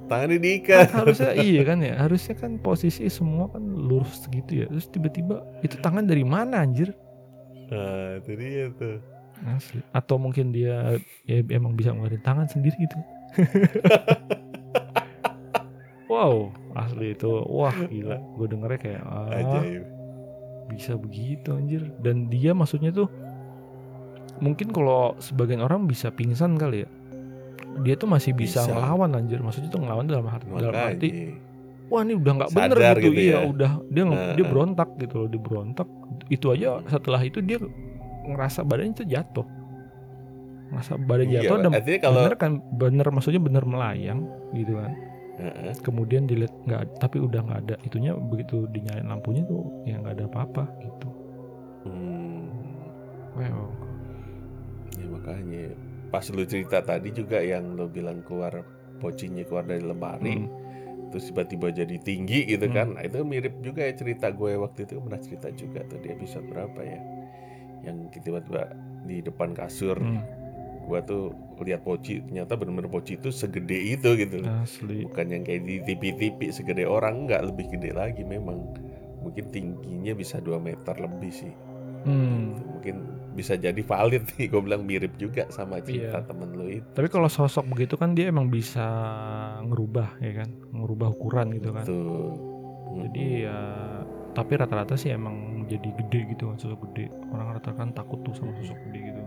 Tangannya 0.05 0.37
Kan 0.37 0.43
diikat. 0.43 0.87
harusnya 0.91 1.31
iya 1.47 1.61
kan 1.63 1.79
ya 1.79 1.97
harusnya 1.97 2.35
kan 2.35 2.57
posisi 2.57 3.05
semua 3.07 3.49
kan 3.49 3.63
lurus 3.63 4.25
gitu 4.27 4.51
ya 4.55 4.65
terus 4.67 4.85
tiba-tiba 4.87 5.41
itu 5.61 5.77
tangan 5.79 6.03
dari 6.03 6.21
mana 6.21 6.61
anjir 6.61 6.93
Nah, 7.65 8.21
itu 8.21 8.31
dia 8.35 8.69
tuh. 8.71 9.01
asli 9.47 9.81
atau 9.89 10.15
mungkin 10.15 10.49
dia 10.49 10.95
ya 11.23 11.41
emang 11.49 11.73
bisa 11.73 11.89
ngeluarin 11.89 12.21
tangan 12.21 12.45
sendiri 12.45 12.77
gitu 12.77 12.97
wow 16.07 16.49
asli 16.75 17.15
itu 17.15 17.31
wah 17.47 17.73
gila 17.87 18.19
gue 18.37 18.47
dengernya 18.51 18.79
kayak 18.79 19.03
ah, 19.07 19.31
Ajaib. 19.31 19.83
bisa 20.67 20.93
begitu 20.99 21.55
anjir 21.55 21.87
dan 22.03 22.27
dia 22.27 22.51
maksudnya 22.51 22.91
tuh 22.91 23.07
mungkin 24.43 24.75
kalau 24.75 25.15
sebagian 25.23 25.63
orang 25.63 25.87
bisa 25.87 26.11
pingsan 26.11 26.59
kali 26.59 26.83
ya 26.83 26.89
dia 27.83 27.95
tuh 27.99 28.07
masih 28.07 28.31
bisa, 28.31 28.63
Bisa. 28.63 28.71
ngelawan 28.71 29.11
anjir 29.19 29.39
maksudnya 29.43 29.67
tuh 29.67 29.83
ngelawan 29.83 30.07
dalam 30.07 30.27
arti 30.31 30.47
dalam 30.47 30.75
arti 30.75 31.09
Makanya. 31.11 31.35
wah 31.91 32.01
ini 32.03 32.13
udah 32.15 32.31
nggak 32.39 32.51
bener 32.55 32.77
gitu, 32.79 33.07
gitu 33.11 33.19
iya 33.19 33.35
ya. 33.35 33.39
udah 33.51 33.71
dia 33.91 34.03
Nah, 34.03 34.33
dia 34.35 34.43
ah. 34.47 34.49
berontak 34.51 34.89
gitu 34.99 35.15
loh 35.19 35.27
dia 35.27 35.41
berontak 35.43 35.89
itu 36.31 36.45
aja 36.51 36.67
setelah 36.87 37.21
itu 37.23 37.39
dia 37.43 37.57
ngerasa 38.25 38.63
badannya 38.63 38.95
tuh 38.95 39.07
jatuh 39.07 39.47
ngerasa 40.71 40.93
badan 40.97 41.27
Iya, 41.29 41.39
jatuh 41.45 41.57
dan 41.61 41.71
kalau 42.01 42.19
bener 42.25 42.35
kan 42.39 42.51
bener 42.73 43.07
maksudnya 43.13 43.41
bener 43.43 43.63
melayang 43.67 44.25
gitu 44.55 44.79
kan 44.79 44.91
Heeh. 45.35 45.75
kemudian 45.83 46.23
dilihat 46.25 46.55
nggak 46.63 46.95
tapi 46.97 47.19
udah 47.19 47.43
nggak 47.43 47.61
ada. 47.67 47.75
Itunya 47.83 48.15
begitu 48.15 48.71
dinyalain 48.71 49.07
lampunya 49.07 49.43
tuh 49.43 49.67
ya 49.83 49.99
nggak 49.99 50.15
ada 50.15 50.25
apa-apa 50.31 50.63
gitu. 50.79 51.09
Hmm, 51.85 52.47
wow 53.35 53.67
ya 54.95 55.05
makanya. 55.11 55.63
Pas 56.07 56.23
lu 56.31 56.47
cerita 56.47 56.79
tadi 56.79 57.11
juga 57.11 57.43
yang 57.43 57.75
lu 57.75 57.91
bilang 57.91 58.23
keluar 58.23 58.63
pocinya 59.03 59.43
keluar 59.43 59.67
dari 59.67 59.83
lemari 59.83 60.39
Hmm. 60.39 60.47
terus 61.11 61.27
tiba-tiba 61.31 61.67
jadi 61.69 61.95
tinggi 61.99 62.47
gitu 62.47 62.71
Hmm. 62.71 62.75
kan. 62.75 62.87
Nah, 62.95 63.03
itu 63.03 63.19
mirip 63.27 63.59
juga 63.59 63.83
ya 63.83 63.93
cerita 63.93 64.31
gue 64.31 64.55
waktu 64.55 64.87
itu 64.87 64.99
pernah 64.99 65.19
cerita 65.19 65.47
juga 65.51 65.79
tuh 65.85 65.99
di 65.99 66.07
episode 66.15 66.47
berapa 66.47 66.79
ya. 66.79 66.99
Yang 67.83 67.97
tiba-tiba 68.23 68.71
di 69.05 69.19
depan 69.21 69.53
kasur 69.53 69.99
Hmm, 69.99 70.23
gua 70.87 71.03
tuh 71.03 71.29
lihat 71.63 71.85
poci 71.85 72.19
ternyata 72.19 72.57
bener-bener 72.57 72.89
poci 72.89 73.15
itu 73.15 73.29
segede 73.29 73.77
itu 73.77 74.09
gitu. 74.17 74.43
Loh. 74.43 74.59
asli. 74.59 75.05
Bukan 75.05 75.25
yang 75.29 75.43
kayak 75.45 75.61
di 75.63 75.75
TV-TV 75.79 76.51
segede 76.51 76.83
orang 76.83 77.23
nggak 77.23 77.47
lebih 77.47 77.71
gede 77.71 77.93
lagi 77.93 78.25
memang. 78.25 78.75
Mungkin 79.21 79.49
tingginya 79.49 80.11
bisa 80.11 80.43
2 80.43 80.59
meter 80.59 80.95
lebih 80.97 81.31
sih. 81.31 81.53
Hmm. 82.05 82.53
mungkin 82.69 83.01
bisa 83.33 83.57
jadi 83.57 83.81
valid 83.81 84.29
nih 84.37 84.45
gue 84.45 84.61
bilang 84.61 84.85
mirip 84.85 85.17
juga 85.17 85.49
sama 85.49 85.81
Iya. 85.81 86.21
temen 86.21 86.53
lu 86.53 86.69
itu. 86.69 86.85
Tapi 86.93 87.09
kalau 87.09 87.25
sosok 87.25 87.65
begitu 87.65 87.97
kan 87.97 88.13
dia 88.13 88.29
emang 88.29 88.45
bisa 88.45 88.85
ngerubah 89.65 90.21
ya 90.21 90.45
kan? 90.45 90.49
Ngerubah 90.69 91.07
ukuran 91.17 91.49
gitu 91.57 91.73
kan. 91.73 91.81
Tuh 91.81 92.29
jadi 92.93 93.25
ya 93.49 93.59
tapi 94.37 94.53
rata-rata 94.53 94.93
sih 94.93 95.09
emang 95.09 95.65
jadi 95.65 95.89
gede 95.97 96.37
gitu 96.37 96.53
kan 96.53 96.61
sosok 96.61 96.93
gede. 96.93 97.09
Orang 97.33 97.57
rata-rata 97.57 97.73
kan 97.73 97.89
takut 97.89 98.21
tuh 98.21 98.37
sama 98.37 98.53
sosok 98.61 98.77
gede 98.85 98.99
gitu 99.09 99.21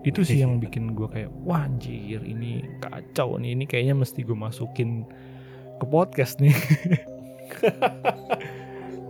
itu 0.00 0.20
sih 0.24 0.40
yang 0.40 0.56
bikin 0.64 0.96
gue 0.96 1.08
kayak 1.08 1.30
wah 1.44 1.64
anjir 1.64 2.24
ini 2.24 2.64
kacau 2.80 3.36
nih 3.36 3.52
ini 3.52 3.64
kayaknya 3.68 3.94
mesti 3.96 4.24
gue 4.24 4.36
masukin 4.36 5.04
ke 5.80 5.84
podcast 5.88 6.40
nih. 6.40 6.52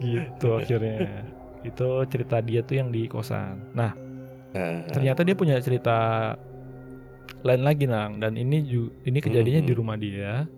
Gitu 0.00 0.46
akhirnya. 0.48 1.26
Itu 1.60 2.08
cerita 2.08 2.40
dia 2.40 2.64
tuh 2.64 2.80
yang 2.80 2.88
di 2.88 3.04
kosan. 3.06 3.70
Nah 3.76 3.92
ternyata 4.90 5.22
dia 5.22 5.36
punya 5.38 5.60
cerita 5.62 6.34
lain 7.44 7.62
lagi 7.62 7.84
nang. 7.86 8.18
Dan 8.18 8.34
ini 8.34 8.64
ju- 8.64 8.92
ini 9.04 9.18
kejadiannya 9.20 9.62
di 9.62 9.74
rumah 9.76 9.96
dia 10.00 10.48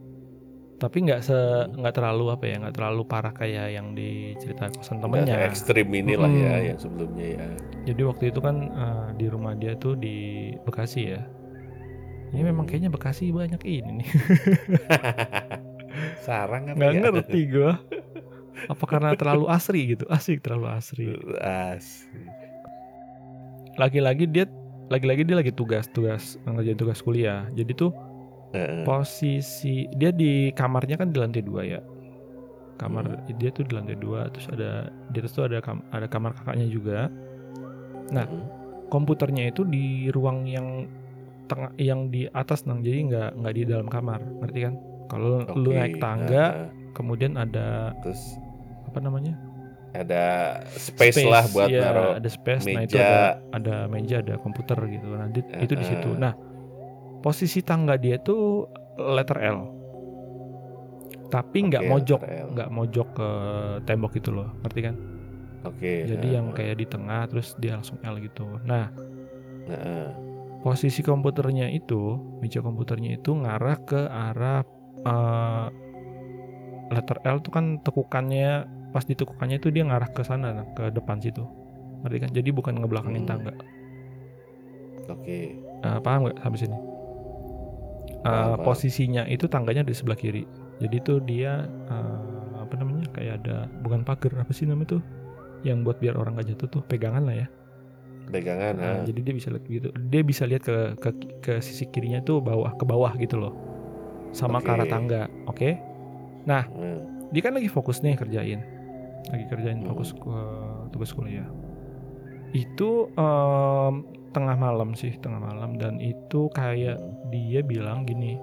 tapi 0.82 1.06
nggak 1.06 1.22
se 1.22 1.38
nggak 1.78 1.94
terlalu 1.94 2.34
apa 2.34 2.44
ya 2.50 2.58
nggak 2.58 2.74
terlalu 2.74 3.02
parah 3.06 3.30
kayak 3.30 3.70
yang 3.70 3.94
di 3.94 4.34
cerita 4.42 4.66
kosan 4.74 4.98
temennya 4.98 5.46
ekstrim 5.46 5.86
inilah 5.94 6.26
ya 6.26 6.58
Mm-mm. 6.58 6.68
yang 6.74 6.78
sebelumnya 6.82 7.26
ya. 7.38 7.46
jadi 7.86 8.02
waktu 8.10 8.24
itu 8.34 8.40
kan 8.42 8.56
eh, 8.66 9.06
di 9.14 9.26
rumah 9.30 9.54
dia 9.54 9.78
tuh 9.78 9.94
di 9.94 10.50
Bekasi 10.66 11.00
ya 11.06 11.22
ini 12.34 12.42
memang 12.42 12.66
kayaknya 12.66 12.90
Bekasi 12.90 13.30
banyak 13.30 13.62
ini 13.62 14.02
nih 14.02 14.08
Sarang 16.26 16.74
nggak 16.74 16.90
ya? 16.98 17.00
ngerti 17.14 17.40
gua 17.46 17.78
apa 18.66 18.84
karena 18.90 19.14
terlalu 19.14 19.46
asri 19.46 19.94
gitu 19.94 20.04
asik 20.10 20.42
terlalu 20.42 20.66
asri 20.66 21.14
Asik. 21.38 22.26
lagi-lagi 23.78 24.26
dia 24.26 24.50
lagi-lagi 24.90 25.22
dia 25.22 25.36
lagi 25.38 25.54
tugas 25.54 25.86
tugas 25.94 26.42
ngerjain 26.42 26.74
tugas 26.74 26.98
kuliah 27.06 27.46
jadi 27.54 27.70
tuh 27.70 27.94
Posisi 28.84 29.88
dia 29.90 30.10
di 30.10 30.52
kamarnya 30.52 30.96
kan 30.96 31.08
di 31.08 31.18
lantai 31.18 31.40
dua 31.40 31.62
ya 31.62 31.80
kamar 32.74 33.04
Hmm. 33.06 33.38
dia 33.38 33.50
tuh 33.50 33.62
di 33.62 33.72
lantai 33.72 33.94
dua 33.94 34.26
terus 34.28 34.50
ada 34.50 34.70
di 35.08 35.16
atas 35.16 35.32
tuh 35.32 35.46
ada 35.46 35.62
kam- 35.62 35.86
ada 35.88 36.06
kamar 36.06 36.34
kakaknya 36.34 36.66
juga 36.66 37.06
nah. 38.10 38.26
Mm. 38.26 38.44
komputernya 38.88 39.48
itu 39.48 39.62
di 39.62 40.10
ruang 40.10 40.44
yang 40.44 40.84
tengah 41.46 41.72
yang 41.76 42.10
di 42.10 42.28
atas 42.28 42.66
nang 42.66 42.82
jadi 42.82 42.98
nggak 43.08 43.28
nggak 43.38 43.54
di 43.54 43.62
dalam 43.64 43.86
kamar 43.86 44.20
ngerti 44.40 44.58
kan 44.66 44.74
kalau 45.06 45.44
lu 45.52 45.70
Oke, 45.70 45.78
naik 45.78 45.96
tangga 45.96 46.44
heeh. 46.50 46.68
kemudian 46.92 47.32
ada 47.36 47.96
terus 48.02 48.20
apa 48.84 48.98
namanya 48.98 49.32
ada 49.92 50.56
space, 50.72 51.20
lah 51.22 51.44
buat 51.48 51.68
ya, 51.68 51.80
naruh 51.86 52.12
ada 52.16 52.28
space 52.28 52.64
nah 52.66 52.82
itu 52.82 52.96
meja. 52.96 53.04
ada 53.04 53.20
ada 53.52 53.76
meja 53.86 54.16
ada 54.20 54.34
komputer 54.36 54.76
gitu 54.88 55.06
nah 55.08 55.28
di- 55.28 55.44
itu 55.60 55.72
di 55.72 55.84
situ 55.84 56.08
nah 56.16 56.32
posisi 57.22 57.62
tangga 57.62 57.94
dia 57.96 58.18
tuh 58.18 58.66
letter 58.98 59.38
L 59.40 59.58
tapi 61.32 61.64
nggak 61.64 61.88
Oke, 61.88 61.90
mojok 61.90 62.20
nggak 62.52 62.68
mojok 62.68 63.08
ke 63.16 63.28
tembok 63.88 64.12
gitu 64.20 64.36
loh 64.36 64.52
ngerti 64.60 64.80
kan 64.84 64.94
Oke. 65.64 66.04
jadi 66.04 66.26
heeh. 66.28 66.36
yang 66.36 66.52
kayak 66.52 66.76
di 66.76 66.86
tengah 66.90 67.24
terus 67.30 67.56
dia 67.56 67.80
langsung 67.80 67.96
L 68.04 68.20
gitu 68.20 68.60
nah 68.68 68.92
Heeh. 69.70 70.08
posisi 70.60 71.00
komputernya 71.00 71.72
itu 71.72 72.20
meja 72.42 72.60
komputernya 72.60 73.16
itu 73.16 73.32
ngarah 73.32 73.78
ke 73.80 74.00
arah 74.10 74.60
eh, 75.06 75.66
letter 76.92 77.18
L 77.24 77.40
tuh 77.40 77.52
kan 77.54 77.80
tekukannya 77.80 78.68
pas 78.92 79.08
ditekukannya 79.08 79.56
itu 79.56 79.72
dia 79.72 79.88
ngarah 79.88 80.12
ke 80.12 80.20
sana 80.20 80.52
nah, 80.52 80.66
ke 80.76 80.92
depan 80.92 81.16
situ 81.16 81.48
ngerti 82.04 82.18
kan 82.28 82.30
jadi 82.36 82.50
bukan 82.52 82.76
ngebelakangin 82.76 83.24
Hmm. 83.24 83.30
tangga 83.30 83.54
Oke. 85.10 85.58
Eh, 85.58 85.98
paham 86.04 86.28
nggak 86.28 86.38
sampai 86.44 86.60
sini 86.60 86.91
Eh, 88.22 88.56
posisinya 88.62 89.26
itu 89.26 89.50
tangganya 89.50 89.82
di 89.82 89.90
sebelah 89.90 90.14
kiri 90.14 90.46
jadi 90.78 90.96
tuh 91.02 91.18
dia 91.26 91.66
eh, 91.66 92.54
apa 92.62 92.74
namanya 92.78 93.10
kayak 93.10 93.42
ada 93.42 93.66
bukan 93.82 94.06
pagar 94.06 94.38
apa 94.38 94.54
sih 94.54 94.62
namanya 94.62 94.98
tuh 94.98 95.02
yang 95.66 95.82
buat 95.82 95.98
biar 95.98 96.14
orang 96.14 96.38
nggak 96.38 96.54
jatuh 96.54 96.68
tuh 96.78 96.82
pegangan 96.86 97.26
lah 97.26 97.34
ya 97.34 97.48
Pegangan. 98.22 98.72
Nah, 98.78 98.94
ha. 98.96 99.04
jadi 99.04 99.20
dia 99.28 99.34
bisa 99.34 99.50
lihat 99.50 99.66
gitu. 99.66 99.88
Dia 100.08 100.22
bisa 100.24 100.46
lihat 100.46 100.62
ke, 100.64 100.94
ke 100.96 101.10
ke 101.42 101.52
sisi 101.58 101.84
kirinya 101.90 102.22
tuh 102.22 102.38
bawah 102.40 102.72
ke 102.78 102.86
bawah 102.86 103.12
gitu 103.18 103.36
loh. 103.36 103.52
Sama 104.32 104.62
ke 104.62 104.72
arah 104.72 104.86
Oke. 104.86 104.92
tangga. 104.94 105.22
Oke. 105.50 105.76
Heeh. 106.70 106.96
Dia 107.34 107.42
kan 107.42 107.52
lagi 107.58 107.68
fokus 107.68 108.00
nih 108.00 108.16
kerjain. 108.16 108.62
Lagi 109.28 109.44
kerjain 109.50 109.82
Hmm. 109.82 109.90
fokus 109.90 110.14
ke 110.16 110.38
tugas 110.94 111.10
kuliah. 111.12 111.44
Itu 112.54 113.10
em, 113.16 113.94
tengah 114.32 114.56
malam 114.56 114.96
sih, 114.96 115.14
tengah 115.20 115.38
malam 115.38 115.76
dan 115.76 116.00
itu 116.00 116.48
kayak 116.50 116.98
dia 117.30 117.60
bilang 117.62 118.08
gini. 118.08 118.40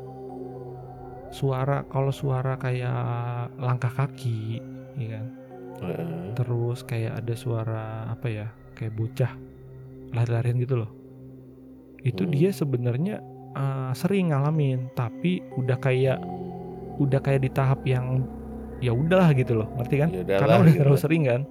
Suara 1.30 1.86
kalau 1.86 2.10
suara 2.10 2.58
kayak 2.58 3.54
langkah 3.62 3.94
kaki, 3.94 4.58
ya 4.98 5.08
kan. 5.20 5.26
Heeh. 5.86 6.34
Terus 6.34 6.82
kayak 6.86 7.22
ada 7.22 7.34
suara 7.38 7.84
apa 8.10 8.28
ya? 8.30 8.48
Kayak 8.74 8.94
bocah 8.98 9.32
lari-larian 10.16 10.58
gitu 10.58 10.82
loh. 10.82 10.92
Itu 12.02 12.26
Hmm. 12.26 12.34
dia 12.34 12.50
sebenarnya 12.50 13.22
uh, 13.54 13.92
sering 13.94 14.34
ngalamin, 14.34 14.90
tapi 14.98 15.46
udah 15.54 15.78
kayak 15.78 16.18
udah 16.98 17.20
kayak 17.22 17.46
di 17.46 17.50
tahap 17.54 17.86
yang 17.86 18.26
ya 18.80 18.92
udahlah 18.96 19.30
gitu 19.36 19.54
loh, 19.60 19.70
ngerti 19.78 19.96
kan? 20.02 20.10
Ya 20.10 20.24
udahlah, 20.26 20.40
Karena 20.42 20.56
udah 20.58 20.72
gitu. 20.74 20.80
terlalu 20.82 21.00
sering 21.00 21.24
kan. 21.30 21.42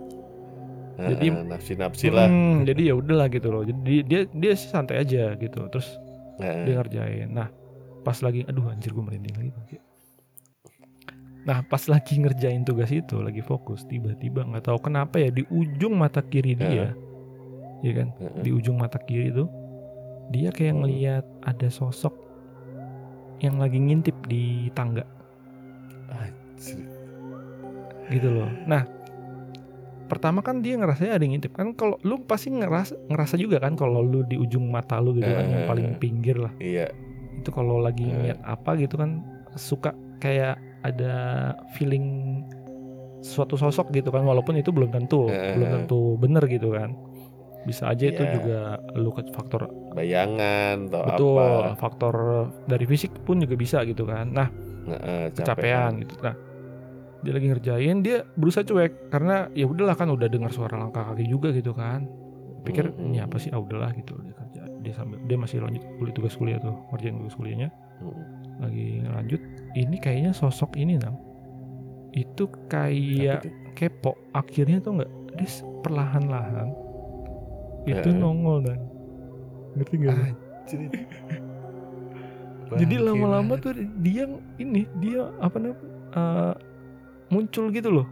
Jadi- 0.98 1.30
nafsi-nafsi 1.46 2.06
lah. 2.10 2.26
Hmm, 2.26 2.66
jadi 2.66 2.90
ya 2.90 2.94
udahlah 2.98 3.30
gitu 3.30 3.48
loh. 3.48 3.62
Jadi 3.62 4.02
dia 4.02 4.26
dia 4.26 4.52
sih 4.52 4.66
santai 4.66 4.98
aja 4.98 5.32
gitu. 5.34 5.70
Terus 5.70 5.88
Heeh. 6.38 6.66
dia 6.66 6.74
ngerjain. 6.76 7.28
Nah, 7.30 7.48
pas 8.02 8.18
lagi 8.18 8.42
aduh 8.44 8.66
anjir 8.66 8.90
gue 8.90 9.00
merinding 9.00 9.36
lagi. 9.38 9.78
Nah, 11.42 11.64
pas 11.64 11.80
lagi 11.88 12.20
ngerjain 12.20 12.60
tugas 12.60 12.92
itu, 12.92 13.16
lagi 13.18 13.40
fokus, 13.40 13.80
tiba-tiba 13.86 14.44
nggak 14.44 14.68
tahu 14.68 14.84
kenapa 14.84 15.16
ya 15.16 15.32
di 15.32 15.48
ujung 15.48 15.96
mata 15.96 16.20
kiri 16.20 16.52
dia, 16.52 16.92
ya 17.80 17.92
kan? 17.94 18.08
Di 18.44 18.52
ujung 18.52 18.76
mata 18.76 19.00
kiri 19.00 19.32
itu 19.32 19.48
dia 20.28 20.52
kayak 20.52 20.76
Hmm. 20.76 20.80
ngelihat 20.84 21.24
ada 21.40 21.72
sosok 21.72 22.12
yang 23.40 23.56
lagi 23.56 23.80
ngintip 23.80 24.12
di 24.28 24.68
tangga 24.74 25.08
Anjir. 26.10 26.84
gitu 28.08 28.28
loh. 28.28 28.50
Nah, 28.64 28.84
pertama 30.08 30.40
kan 30.40 30.58
dia 30.58 30.74
ngerasanya 30.74 31.12
ada 31.12 31.22
yang 31.22 31.36
ngintip 31.36 31.52
kan 31.52 31.70
kalau 31.72 32.00
lu 32.00 32.18
pasti 32.20 32.48
ngerasa 32.50 32.96
ngerasa 33.06 33.34
juga 33.36 33.60
kan 33.60 33.72
kalau 33.72 34.00
lu 34.00 34.20
di 34.22 34.34
ujung 34.34 34.66
mata 34.66 34.96
lu 34.96 35.12
gitu 35.12 35.28
kan 35.28 35.44
yang 35.44 35.62
Eh. 35.62 35.68
paling 35.68 35.88
pinggir 35.96 36.36
lah. 36.36 36.52
Iya. 36.58 36.88
itu 37.38 37.50
kalau 37.50 37.78
lagi 37.78 38.02
Eh. 38.02 38.10
ngeliat 38.10 38.40
apa 38.42 38.74
gitu 38.74 38.96
kan 38.96 39.22
suka 39.54 39.92
kayak 40.18 40.58
ada 40.80 41.14
feeling 41.70 42.42
suatu 43.20 43.54
sosok 43.54 43.90
gitu 43.90 44.08
kan 44.08 44.22
walaupun 44.22 44.54
itu 44.54 44.70
belum 44.70 44.88
tentu 44.88 45.26
Eh. 45.26 45.54
belum 45.54 45.68
tentu 45.72 46.16
bener 46.16 46.42
gitu 46.46 46.70
kan 46.70 46.98
bisa 47.62 47.86
aja 47.86 48.04
itu 48.06 48.18
Iya. 48.18 48.32
juga 48.32 48.58
lu 48.94 49.10
ke 49.10 49.22
faktor 49.28 49.68
Bayangan 49.92 50.86
atau 50.86 51.02
betul 51.04 51.38
apa. 51.38 51.74
faktor 51.76 52.14
dari 52.64 52.86
fisik 52.86 53.12
pun 53.22 53.38
juga 53.38 53.54
bisa 53.54 53.82
gitu 53.82 54.02
kan 54.02 54.26
nah 54.28 54.48
Heeh, 54.88 55.30
kecapean 55.30 56.00
gitu 56.00 56.14
nah 56.18 56.34
dia 57.24 57.32
lagi 57.34 57.46
ngerjain 57.50 57.96
dia 58.04 58.22
berusaha 58.38 58.64
cuek. 58.64 59.10
Karena 59.10 59.50
ya 59.52 59.66
udahlah 59.66 59.96
kan 59.98 60.08
udah 60.10 60.28
dengar 60.30 60.50
suara 60.54 60.78
langkah 60.78 61.02
kaki 61.12 61.26
juga 61.26 61.50
gitu 61.50 61.74
kan. 61.74 62.06
Pikir 62.62 62.94
ini 62.98 63.22
apa 63.22 63.38
sih? 63.40 63.50
Ah 63.54 63.60
udahlah 63.60 63.94
gitu. 63.94 64.18
Dia 64.22 64.34
kerja 64.34 64.62
dia 64.82 64.92
sambil 64.94 65.18
dia 65.26 65.36
masih 65.36 65.58
lanjut 65.58 65.82
kuliah 65.98 66.14
tugas 66.14 66.34
kuliah 66.38 66.58
tuh 66.62 66.74
ngerjain 66.94 67.16
tugas 67.18 67.34
kuliahnya. 67.34 67.68
Lagi 68.58 69.02
lanjut 69.06 69.40
ini 69.74 69.96
kayaknya 69.98 70.30
sosok 70.34 70.74
ini 70.78 70.98
nang 70.98 71.18
itu 72.16 72.48
kayak 72.72 73.44
kepo 73.76 74.16
akhirnya 74.32 74.80
tuh 74.80 75.02
nggak? 75.02 75.12
Dia 75.38 75.50
perlahan-lahan 75.86 76.68
itu 77.86 78.10
Heeh. 78.10 78.20
nongol 78.20 78.64
dan 78.66 78.80
ngerti 79.78 79.94
gak? 80.02 80.16
Anjir. 80.18 80.80
jadi 82.76 82.94
lama-lama 83.00 83.56
tuh 83.56 83.72
dia 84.04 84.28
ini 84.60 84.84
dia 85.00 85.32
apa 85.40 85.56
namanya 85.56 85.78
eh, 86.12 86.54
muncul 87.28 87.68
gitu 87.68 87.90
loh 87.92 88.06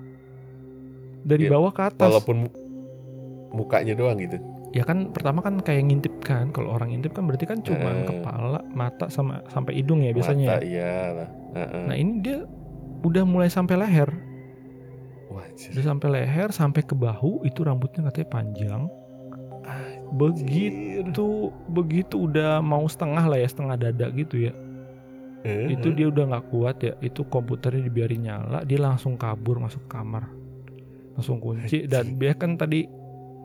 dari 1.22 1.44
Iya, 1.44 1.52
bawah 1.52 1.70
ke 1.70 1.82
atas 1.84 2.06
walaupun 2.06 2.36
mu- 2.42 2.56
mukanya 3.52 3.92
doang 3.92 4.16
gitu. 4.16 4.36
ya 4.70 4.82
kan 4.82 5.08
pertama 5.08 5.40
kan 5.40 5.56
kayak 5.58 5.82
ngintip 5.84 6.20
kan 6.20 6.48
kalau 6.50 6.70
orang 6.70 6.92
ngintip 6.92 7.10
kan 7.10 7.24
berarti 7.24 7.44
kan 7.44 7.58
cuma 7.60 7.90
Eh. 7.90 8.04
kepala 8.04 8.60
mata 8.70 9.08
sama 9.08 9.40
sampai 9.48 9.72
hidung 9.74 10.00
ya 10.00 10.12
biasanya 10.12 10.46
Mata 10.52 10.62
iya 10.62 10.94
lah. 11.14 11.28
Heeh. 11.54 11.84
nah 11.88 11.96
ini 11.96 12.12
dia 12.20 12.38
udah 13.00 13.24
mulai 13.24 13.48
sampai 13.48 13.74
leher 13.74 14.10
Wah, 15.26 15.42
anjir. 15.42 15.72
udah 15.72 15.84
sampai 15.86 16.08
leher 16.12 16.48
sampai 16.50 16.82
ke 16.82 16.92
bahu 16.92 17.42
itu 17.42 17.60
rambutnya 17.60 18.04
katanya 18.04 18.28
panjang 18.28 18.82
begitu 20.08 21.28
begitu 21.66 22.14
udah 22.22 22.60
mau 22.60 22.86
setengah 22.86 23.24
lah 23.24 23.36
ya 23.36 23.48
setengah 23.48 23.76
dada 23.76 24.06
gitu 24.12 24.38
ya 24.40 24.52
Heeh. 25.46 25.78
itu 25.78 25.94
dia 25.94 26.10
udah 26.10 26.24
nggak 26.34 26.44
kuat 26.50 26.76
ya. 26.82 26.92
Itu 26.98 27.22
komputernya 27.30 27.86
dibiarin 27.86 28.26
nyala 28.26 28.66
dia 28.66 28.82
langsung 28.82 29.14
kabur 29.14 29.62
masuk 29.62 29.86
kamar. 29.86 30.26
Langsung 31.14 31.38
kunci 31.38 31.86
dan 31.86 32.12
dia 32.20 32.34
kan 32.34 32.58
tadi 32.58 32.90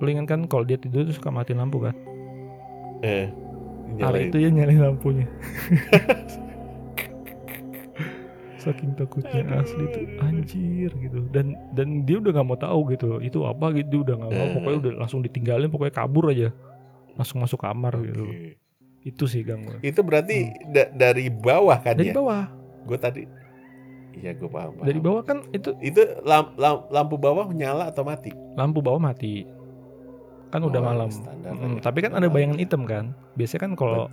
lu 0.01 0.07
ingat 0.09 0.33
kan 0.33 0.49
kalau 0.49 0.65
dia 0.65 0.81
tidur 0.81 1.05
tuh 1.05 1.13
suka 1.13 1.29
mati 1.29 1.53
lampu 1.53 1.77
kan? 1.85 1.93
Eh, 3.05 3.29
hari 4.01 4.33
itu 4.33 4.37
ya 4.41 4.49
nyalain 4.49 4.81
lampunya. 4.81 5.29
Saking 8.61 8.93
takutnya 8.93 9.41
asli 9.57 9.85
tuh 9.89 10.05
anjir 10.21 10.89
gitu. 10.93 11.25
Dan 11.33 11.57
dan 11.73 12.05
dia 12.05 12.21
udah 12.21 12.29
nggak 12.29 12.45
mau 12.45 12.57
tahu 12.57 12.93
gitu 12.93 13.17
itu 13.21 13.41
apa 13.41 13.73
gitu 13.73 13.89
dia 13.89 14.01
udah 14.05 14.15
nggak 14.21 14.31
mau. 14.37 14.45
Eh. 14.45 14.53
pokoknya 14.53 14.77
udah 14.77 14.93
langsung 15.05 15.21
ditinggalin 15.25 15.69
pokoknya 15.69 15.93
kabur 15.97 16.29
aja. 16.29 16.49
Langsung 17.17 17.41
masuk 17.41 17.61
kamar 17.61 17.97
gitu. 18.05 18.25
Oke. 18.25 18.60
Itu 19.01 19.25
sih 19.25 19.41
gangguan. 19.41 19.81
Itu 19.81 20.01
berarti 20.01 20.37
da- 20.67 20.89
dari 20.89 21.27
bawah 21.27 21.77
kan 21.77 21.95
Dari 21.95 22.09
ya? 22.09 22.15
bawah, 22.15 22.43
Gue 22.81 22.97
tadi 22.97 23.23
Iya 24.11 24.33
gue 24.33 24.45
paham, 24.45 24.75
paham. 24.75 24.85
dari 24.85 24.99
bawah 24.99 25.23
kan 25.23 25.37
itu 25.49 25.71
Itu 25.79 26.03
lam- 26.21 26.51
lam- 26.55 26.85
lampu 26.87 27.15
bawah 27.15 27.47
nyala 27.49 27.87
atau 27.87 28.03
mati? 28.03 28.29
lampu 28.53 28.79
bawah 28.79 28.99
mati. 28.99 29.47
Kan 30.49 30.61
udah 30.61 30.77
Oh, 30.77 30.85
malam. 30.85 31.07
standar 31.07 31.55
Mm, 31.55 31.79
ya. 31.79 31.81
tapi 31.81 32.03
kan 32.03 32.11
Udah 32.11 32.17
ada 32.17 32.27
malam. 32.27 32.35
bayangan 32.35 32.59
hitam 32.59 32.81
kan. 32.83 33.05
Biasanya 33.33 33.61
kan 33.61 33.73
kalau 33.73 34.03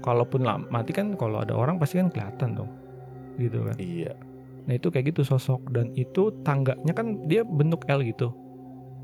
kalaupun 0.00 0.40
mati 0.68 0.92
kan 0.92 1.16
kalau 1.16 1.40
ada 1.40 1.56
orang 1.56 1.80
pasti 1.80 1.96
kan 1.96 2.12
kelihatan 2.12 2.52
dong. 2.54 2.70
Gitu 3.34 3.64
kan. 3.64 3.74
Iya. 3.78 4.12
Nah, 4.64 4.74
itu 4.74 4.88
kayak 4.88 5.12
gitu 5.12 5.24
sosok 5.24 5.72
dan 5.72 5.88
itu 5.94 6.28
tangganya 6.40 6.92
kan 6.92 7.24
dia 7.24 7.42
bentuk 7.42 7.84
L 7.86 8.00
gitu. 8.02 8.28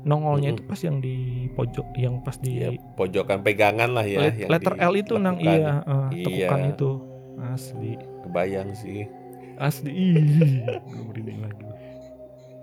Nongolnya 0.01 0.49
itu 0.51 0.61
Mm-mm. 0.61 0.71
pas 0.71 0.79
yang 0.81 0.97
di 0.97 1.15
pojok 1.51 1.87
yang 1.93 2.15
pas 2.19 2.35
di 2.35 2.57
Iya, 2.57 2.69
pojokan 2.95 3.39
pegangan 3.41 3.89
lah 3.91 4.01
ya. 4.01 4.19
let- 4.23 4.37
yang 4.39 4.49
letter 4.49 4.73
L 4.75 4.93
itu 4.95 5.13
nang 5.15 5.37
iya, 5.37 5.85
tekukan 6.09 6.59
Iya. 6.59 6.71
itu. 6.71 6.89
Asli. 7.39 7.91
Kebayang 8.21 8.69
sih. 8.73 9.05
Asli. 9.55 10.13
Merinding 10.89 11.39
lagi. 11.41 11.65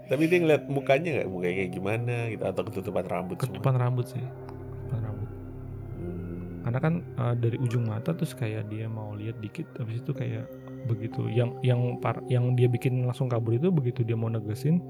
Tapi 0.08 0.22
dia 0.24 0.38
ngeliat 0.40 0.64
mukanya 0.66 1.10
nggak? 1.14 1.28
Mukanya 1.28 1.54
kayak 1.54 1.72
gimana 1.72 2.14
gitu 2.28 2.42
atau 2.42 2.62
ketutupan 2.64 3.04
rambut 3.04 3.36
semua? 3.36 3.44
Ketutupan 3.44 3.74
rambut 3.76 4.06
sih. 4.08 4.24
Ketutupan 4.24 5.00
rambut. 5.04 5.28
Hmm. 5.94 6.48
Karena 6.64 6.78
kan 6.80 6.94
eh, 7.04 7.34
dari 7.36 7.56
ujung 7.56 7.84
mata 7.86 8.10
terus 8.10 8.32
kayak 8.32 8.66
dia 8.66 8.86
mau 8.86 9.12
lihat 9.12 9.38
dikit 9.38 9.68
habis 9.76 10.00
itu 10.00 10.10
kayak 10.10 10.48
begitu 10.86 11.28
yang 11.28 11.52
yang 11.60 11.98
par, 11.98 12.24
yang 12.26 12.54
dia 12.54 12.66
bikin 12.66 13.04
langsung 13.04 13.28
kabur 13.28 13.52
itu 13.52 13.68
begitu 13.68 14.00
dia 14.00 14.14
mau 14.14 14.26
negesin 14.26 14.80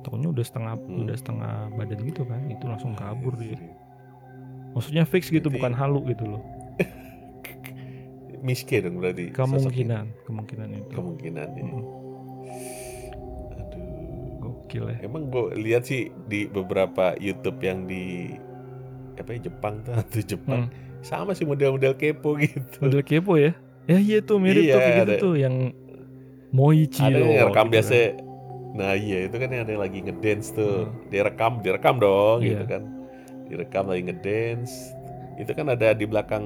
tokonya 0.00 0.28
udah 0.30 0.44
setengah 0.44 0.74
Hmm. 0.76 1.02
udah 1.02 1.14
setengah 1.14 1.52
badan 1.72 1.98
gitu 2.02 2.22
kan 2.22 2.40
itu 2.46 2.64
langsung 2.64 2.92
kabur 2.92 3.34
dia 3.34 3.58
maksudnya 4.70 5.02
fix 5.02 5.26
gitu 5.26 5.42
Berarti- 5.42 5.56
bukan 5.56 5.72
halu 5.74 6.00
gitu 6.06 6.24
loh 6.26 6.42
Miskin 8.38 8.80
dong 8.80 8.96
berarti. 8.96 9.34
sosoknya. 9.34 9.34
kemungkinan 9.34 10.04
kemungkinan 10.22 10.68
itu 10.72 10.92
Kemungkinan 10.92 11.48
ya. 11.50 11.62
Mm, 11.64 11.82
Aduh. 13.52 13.82
gokil 14.40 14.84
ya 14.88 14.96
Emang 15.02 15.26
gue 15.26 15.58
lihat 15.58 15.82
sih 15.84 16.00
di 16.24 16.46
beberapa 16.46 17.18
YouTube 17.18 17.58
yang 17.60 17.84
di 17.84 18.30
apa 19.16 19.34
ya 19.34 19.40
Jepang 19.44 19.82
tuh 19.82 19.94
atau 19.98 20.22
Jepang 20.22 20.62
Hmm. 20.64 20.74
sama 21.00 21.30
sih 21.32 21.42
model-model 21.42 21.94
kepo 21.94 22.34
gitu. 22.36 22.78
model 22.80 23.02
kepo 23.02 23.34
ya 23.34 23.54
ya 23.86 23.98
iya 23.98 24.18
tuh 24.20 24.36
mirip 24.36 24.60
Iya, 24.60 24.70
tuh 24.70 24.80
kayak 24.80 24.94
gitu 24.94 25.10
ada- 25.10 25.20
tuh 25.20 25.34
yang 25.36 25.54
Moichi 26.48 27.02
ada 27.02 27.18
loh, 27.18 27.28
yang 27.28 27.48
rekam 27.48 27.66
gitu 27.66 27.74
biasa. 27.74 27.92
kan. 27.92 28.27
Nah 28.76 28.92
iya 28.92 29.26
itu 29.28 29.36
kan 29.38 29.48
yang 29.48 29.62
ada 29.64 29.72
yang 29.76 29.82
lagi 29.84 29.98
ngedance 30.04 30.52
tuh. 30.52 30.88
Hmm. 30.88 31.08
Dia 31.08 31.22
rekam, 31.24 31.52
direkam 31.64 31.96
dong 31.96 32.44
Iya. 32.44 32.62
gitu 32.62 32.64
kan. 32.68 32.82
Direkam 33.48 33.84
lagi 33.88 34.02
ngedance. 34.08 34.74
Itu 35.38 35.50
kan 35.54 35.66
ada 35.72 35.94
di 35.94 36.04
belakang 36.04 36.44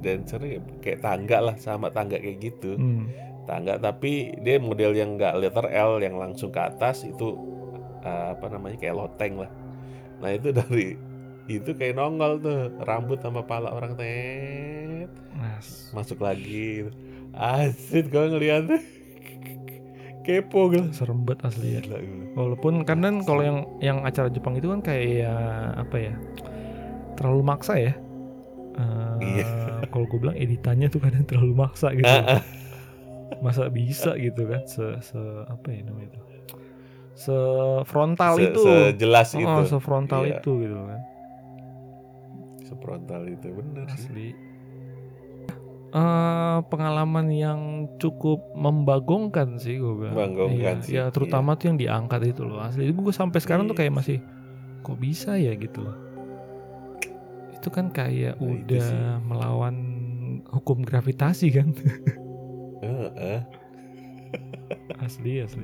dancer 0.00 0.40
kayak 0.84 1.00
tangga 1.00 1.38
lah 1.40 1.56
sama 1.56 1.88
tangga 1.92 2.18
kayak 2.18 2.38
gitu. 2.42 2.76
Hmm. 2.76 3.08
Tangga 3.44 3.76
tapi 3.76 4.32
dia 4.40 4.56
model 4.56 4.96
yang 4.96 5.20
nggak 5.20 5.36
letter 5.40 5.66
L 5.68 6.00
yang 6.00 6.16
langsung 6.16 6.48
ke 6.48 6.60
atas 6.60 7.04
itu 7.04 7.36
uh, 8.02 8.32
apa 8.36 8.46
namanya 8.48 8.80
kayak 8.80 8.96
loteng 8.96 9.36
lah. 9.40 9.50
Nah 10.20 10.30
itu 10.32 10.48
dari 10.52 10.96
itu 11.44 11.76
kayak 11.76 12.00
nongol 12.00 12.40
tuh 12.40 12.72
rambut 12.88 13.20
sama 13.20 13.44
pala 13.44 13.68
orang 13.68 13.92
tet 14.00 15.12
Mas, 15.36 15.92
masuk 15.92 16.24
lagi. 16.24 16.88
Asik 17.36 18.08
gue 18.08 18.24
ngeliat 18.32 18.64
kepo 20.24 20.60
gitu. 20.68 20.88
serem 20.90 21.22
banget 21.22 21.44
asli 21.44 21.68
ya 21.70 21.80
Gila, 21.80 21.98
gila. 21.98 22.24
Walaupun 22.34 22.74
kadang 22.82 23.20
kalau 23.20 23.40
yang 23.40 23.58
yang 23.78 23.98
acara 24.02 24.26
Jepang 24.26 24.56
itu 24.56 24.66
kan 24.66 24.80
kayak 24.80 25.36
apa 25.78 25.96
ya 26.00 26.14
terlalu 27.14 27.42
maksa 27.44 27.76
ya. 27.76 27.92
Eh, 28.74 29.16
Iya. 29.20 29.46
Kalau 29.86 30.04
gue 30.04 30.18
bilang 30.18 30.34
editannya 30.34 30.88
tuh 30.88 30.98
kadang 30.98 31.22
terlalu 31.22 31.54
maksa 31.54 31.92
gitu. 31.92 32.04
Ah, 32.04 32.38
ah. 32.38 32.42
Masa 33.38 33.68
bisa 33.68 34.16
gitu 34.16 34.44
kan 34.44 34.64
se, 34.64 34.82
se 35.00 35.20
apa 35.44 35.68
ya 35.68 35.84
namanya 35.84 36.10
itu 36.10 36.20
se 37.14 37.36
frontal 37.84 38.34
Se- 38.34 38.44
itu. 38.48 38.62
sejelas 38.64 39.28
Oh, 39.32 39.38
itu 39.38 39.62
sefrontal 39.70 40.22
Iya. 40.24 40.40
itu 40.40 40.50
gitu 40.58 40.74
kan. 40.80 41.00
seprontal 42.64 43.22
itu 43.26 43.48
bener 43.50 43.86
sih 43.94 44.32
Eh, 45.94 46.58
pengalaman 46.74 47.30
yang 47.30 47.60
cukup 48.02 48.42
membagongkan 48.58 49.62
sih 49.62 49.78
gue 49.78 49.94
bilang. 49.94 50.14
Membagongkan 50.34 50.82
Iya, 50.82 50.82
sih, 50.82 50.92
ya 50.98 51.04
terutama 51.14 51.54
tuh 51.54 51.70
yang 51.70 51.78
diangkat 51.78 52.34
itu 52.34 52.42
loh. 52.42 52.58
Asli 52.58 52.90
gue 52.90 53.14
sampai 53.14 53.38
sekarang 53.38 53.70
tuh 53.70 53.78
Iya 53.78 53.86
kayak 53.86 53.92
sih. 53.92 53.98
masih 54.02 54.18
kok 54.82 54.98
bisa 54.98 55.38
ya 55.38 55.54
gitu 55.54 55.86
loh. 55.86 55.94
Itu 57.54 57.70
kan 57.70 57.94
kayak 57.94 58.36
Nah, 58.36 58.42
udah 58.42 58.88
melawan 59.22 59.76
hukum 60.50 60.82
gravitasi 60.82 61.54
kan. 61.54 61.70
Heeh. 62.82 63.38
asli 64.98 65.46
asli. 65.46 65.62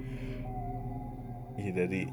Iya 1.59 1.71
dari 1.75 2.07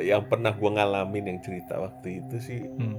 yang 0.00 0.24
pernah 0.24 0.56
gua 0.56 0.72
ngalamin 0.72 1.36
yang 1.36 1.40
cerita 1.44 1.76
waktu 1.76 2.24
itu 2.24 2.36
sih 2.40 2.60
Hmm. 2.64 2.96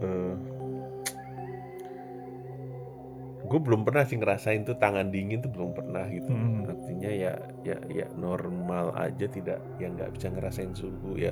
Gue 3.48 3.60
belum 3.60 3.82
pernah 3.82 4.04
sih 4.04 4.16
ngerasain 4.16 4.62
tuh 4.62 4.76
tangan 4.76 5.08
dingin 5.08 5.40
tuh 5.40 5.48
belum 5.48 5.72
pernah 5.72 6.04
gitu 6.08 6.28
Hmm. 6.28 6.68
artinya 6.68 7.08
ya 7.08 7.34
ya 7.64 7.78
ya 7.88 8.06
normal 8.14 8.92
aja 8.94 9.26
tidak 9.26 9.60
yang 9.78 9.96
nggak 9.96 10.12
bisa 10.12 10.28
ngerasain 10.28 10.74
suhu 10.74 11.16
ya 11.16 11.32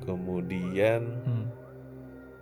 kemudian 0.00 1.02
Hmm. 1.22 1.46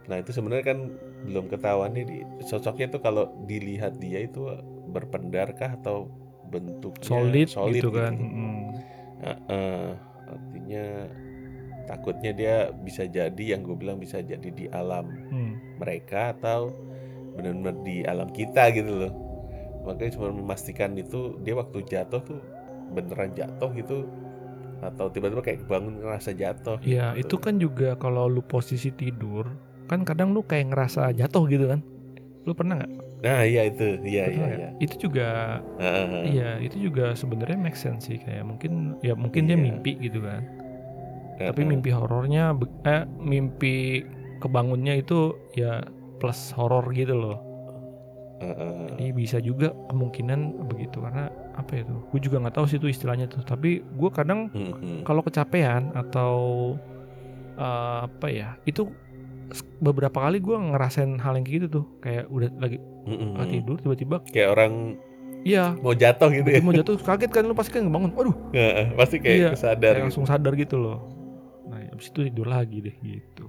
nah 0.05 0.19
itu 0.19 0.31
sebenarnya 0.31 0.67
kan 0.67 0.79
belum 1.23 1.47
ketahuan 1.49 1.95
nih 1.95 2.05
di- 2.05 2.27
sosoknya 2.43 2.91
tuh 2.91 3.01
kalau 3.01 3.25
dilihat 3.43 3.97
dia 3.97 4.19
itu 4.21 4.51
berpendarkah 4.85 5.79
atau 5.79 6.11
bentuknya 6.45 7.07
Solid, 7.07 7.49
gitu 7.73 7.89
kan. 7.91 8.13
Hmm. 8.13 8.63
Heeh. 9.19 9.87
artinya 10.25 10.85
takutnya 11.85 12.33
dia 12.33 12.55
bisa 12.75 13.05
jadi 13.05 13.45
yang 13.53 13.61
gue 13.63 13.77
bilang 13.77 13.97
bisa 13.97 14.19
jadi 14.19 14.49
di 14.49 14.65
alam 14.67 15.07
Hmm. 15.29 15.61
mereka 15.77 16.33
atau 16.33 16.73
benar-benar 17.33 17.77
di 17.83 18.05
alam 18.05 18.29
kita 18.29 18.71
gitu 18.71 18.93
loh 18.93 19.13
makanya 19.83 20.15
cuma 20.15 20.31
memastikan 20.31 20.95
itu 20.95 21.37
dia 21.43 21.59
waktu 21.59 21.83
jatuh 21.83 22.23
tuh 22.23 22.39
beneran 22.93 23.35
jatuh 23.35 23.71
gitu 23.75 24.07
atau 24.83 25.07
tiba-tiba 25.09 25.43
kayak 25.43 25.63
bangun 25.67 26.03
ngerasa 26.03 26.35
jatuh 26.35 26.79
Iya, 26.83 27.15
gitu. 27.15 27.23
itu 27.23 27.37
kan 27.39 27.55
juga 27.57 27.95
kalau 27.95 28.27
lu 28.27 28.43
posisi 28.43 28.91
tidur, 28.91 29.47
kan 29.87 30.03
kadang 30.03 30.35
lu 30.35 30.43
kayak 30.43 30.75
ngerasa 30.75 31.15
jatuh 31.15 31.47
gitu 31.47 31.71
kan. 31.71 31.81
Lu 32.43 32.51
pernah 32.53 32.83
nggak? 32.83 32.93
nah 33.23 33.47
iya 33.47 33.71
itu 33.71 34.03
iya 34.03 34.27
Pernah 34.27 34.49
iya 34.51 34.59
iya 34.59 34.69
Itu 34.83 34.95
juga 35.07 35.29
Heeh. 35.79 36.23
Iya, 36.35 36.51
itu 36.59 36.91
juga 36.91 37.15
sebenarnya 37.15 37.55
make 37.55 37.79
sense 37.79 38.11
sih 38.11 38.19
kayak 38.19 38.43
mungkin 38.43 38.99
ya 39.07 39.15
mungkin 39.15 39.47
dia 39.47 39.55
Iya. 39.55 39.63
mimpi 39.63 39.93
gitu 40.03 40.19
kan. 40.27 40.43
Tapi 41.39 41.63
Heeh. 41.63 41.71
mimpi 41.71 41.91
horornya 41.95 42.51
eh 42.83 43.07
mimpi 43.23 44.03
kebangunnya 44.43 44.99
itu 44.99 45.39
ya 45.55 45.87
plus 46.23 46.55
horor 46.55 46.87
gitu 46.93 47.13
loh. 47.13 47.39
Jadi 48.93 49.11
bisa 49.13 49.39
juga 49.39 49.71
kemungkinan 49.87 50.39
begitu 50.67 50.99
karena 50.99 51.27
apa 51.53 51.77
itu? 51.77 51.95
Gue 52.09 52.19
juga 52.19 52.39
nggak 52.39 52.55
tahu 52.55 52.67
sih 52.67 52.77
itu 52.77 52.87
istilahnya 52.89 53.27
tuh. 53.27 53.43
Tapi 53.43 53.83
gue 53.83 54.11
kadang 54.11 54.47
Mhm. 54.49 55.03
kalau 55.03 55.21
kecapean 55.21 55.91
atau 55.93 56.35
eh, 57.55 57.99
apa 58.03 58.27
ya 58.27 58.57
itu 58.63 58.89
beberapa 59.79 60.17
kali 60.23 60.41
gue 60.41 60.57
ngerasain 60.57 61.19
hal 61.19 61.37
yang 61.37 61.45
kayak 61.45 61.57
gitu 61.59 61.69
tuh 61.69 61.85
kayak 62.01 62.25
udah 62.27 62.49
lagi 62.57 62.81
ah, 63.37 63.45
tidur 63.45 63.77
tiba-tiba 63.77 64.25
kayak 64.25 64.49
orang 64.49 64.97
iya 65.45 65.77
mau 65.77 65.93
jatuh 65.93 66.33
gitu 66.33 66.49
ya 66.49 66.65
mau 66.65 66.73
jatuh 66.73 66.97
kaget 66.97 67.29
kan 67.29 67.45
lu 67.45 67.53
pasti 67.53 67.77
kan 67.77 67.85
bangun 67.85 68.17
waduh 68.17 68.33
pasti 68.97 69.21
kayak 69.21 69.37
Iya, 69.37 69.49
kesadar 69.53 69.93
kayak 69.93 69.93
gitu. 69.93 70.05
langsung 70.09 70.25
sadar 70.25 70.57
gitu 70.57 70.81
loh 70.81 70.99
nah 71.69 71.85
abis 71.85 72.09
itu 72.09 72.25
tidur 72.25 72.49
lagi 72.49 72.81
deh 72.81 72.97
gitu 72.97 73.47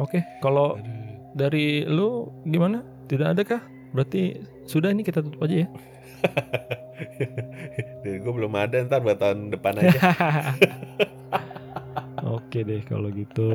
Oke 0.00 0.24
kalau 0.40 0.80
Aduh. 0.80 0.88
dari 1.36 1.84
lu 1.84 2.32
gimana? 2.48 2.80
Tidak 3.08 3.28
ada 3.36 3.42
kah? 3.44 3.60
Berarti 3.92 4.40
sudah 4.64 4.88
ini 4.88 5.04
kita 5.04 5.20
tutup 5.20 5.44
aja 5.44 5.66
ya. 5.66 5.68
Dari 8.06 8.18
gue 8.22 8.32
belum 8.32 8.54
ada 8.56 8.78
ntar 8.86 9.02
buat 9.02 9.18
tahun 9.20 9.50
depan 9.52 9.74
aja. 9.84 9.98
Oke 12.36 12.64
deh 12.64 12.80
kalau 12.86 13.10
gitu. 13.12 13.50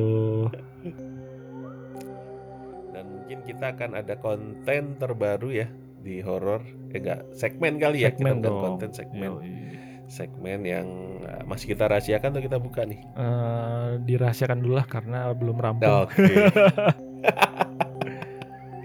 Dan 2.92 3.04
mungkin 3.08 3.38
kita 3.42 3.74
akan 3.74 3.90
ada 3.98 4.14
konten 4.20 4.94
terbaru 5.00 5.50
ya 5.50 5.66
di 5.98 6.22
horor 6.22 6.62
eh 6.94 7.02
enggak 7.02 7.26
segmen 7.34 7.82
kali 7.82 8.06
ya 8.06 8.14
segmen 8.14 8.38
kita 8.38 8.38
bukan 8.38 8.54
dong. 8.54 8.62
konten 8.62 8.90
segmen. 8.94 9.28
Yoi. 9.34 9.50
Segmen 10.08 10.64
yang 10.64 10.88
uh, 11.22 11.44
masih 11.44 11.76
kita 11.76 11.84
rahasiakan 11.86 12.32
atau 12.32 12.42
kita 12.42 12.56
buka 12.56 12.82
nih 12.82 13.04
Eh, 13.12 14.00
dirahasiakan 14.02 14.58
dulu 14.58 14.80
lah 14.80 14.88
karena 14.88 15.30
belum 15.36 15.56
rampung 15.60 16.08
oke 16.08 16.16
kita 16.16 16.88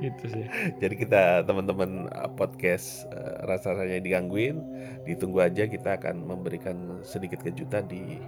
gitu 0.03 0.25
sih. 0.27 0.43
Jadi 0.83 0.99
kita 0.99 1.47
teman-teman 1.47 2.11
uh, 2.11 2.27
podcast 2.35 3.07
uh, 3.15 3.39
rasa-rasanya 3.47 4.03
digangguin, 4.03 4.59
ditunggu 5.07 5.39
aja 5.39 5.63
kita 5.63 5.95
akan 5.95 6.27
memberikan 6.27 6.99
sedikit 7.07 7.39
kejutan 7.39 7.87
di 7.87 8.19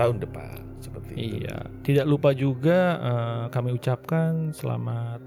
tahun 0.00 0.24
depan 0.24 0.64
seperti 0.80 1.10
itu. 1.12 1.44
Iya, 1.44 1.68
tidak 1.82 2.06
lupa 2.06 2.30
juga 2.30 2.78
eh, 3.02 3.44
kami 3.50 3.74
ucapkan 3.74 4.54
selamat 4.54 5.18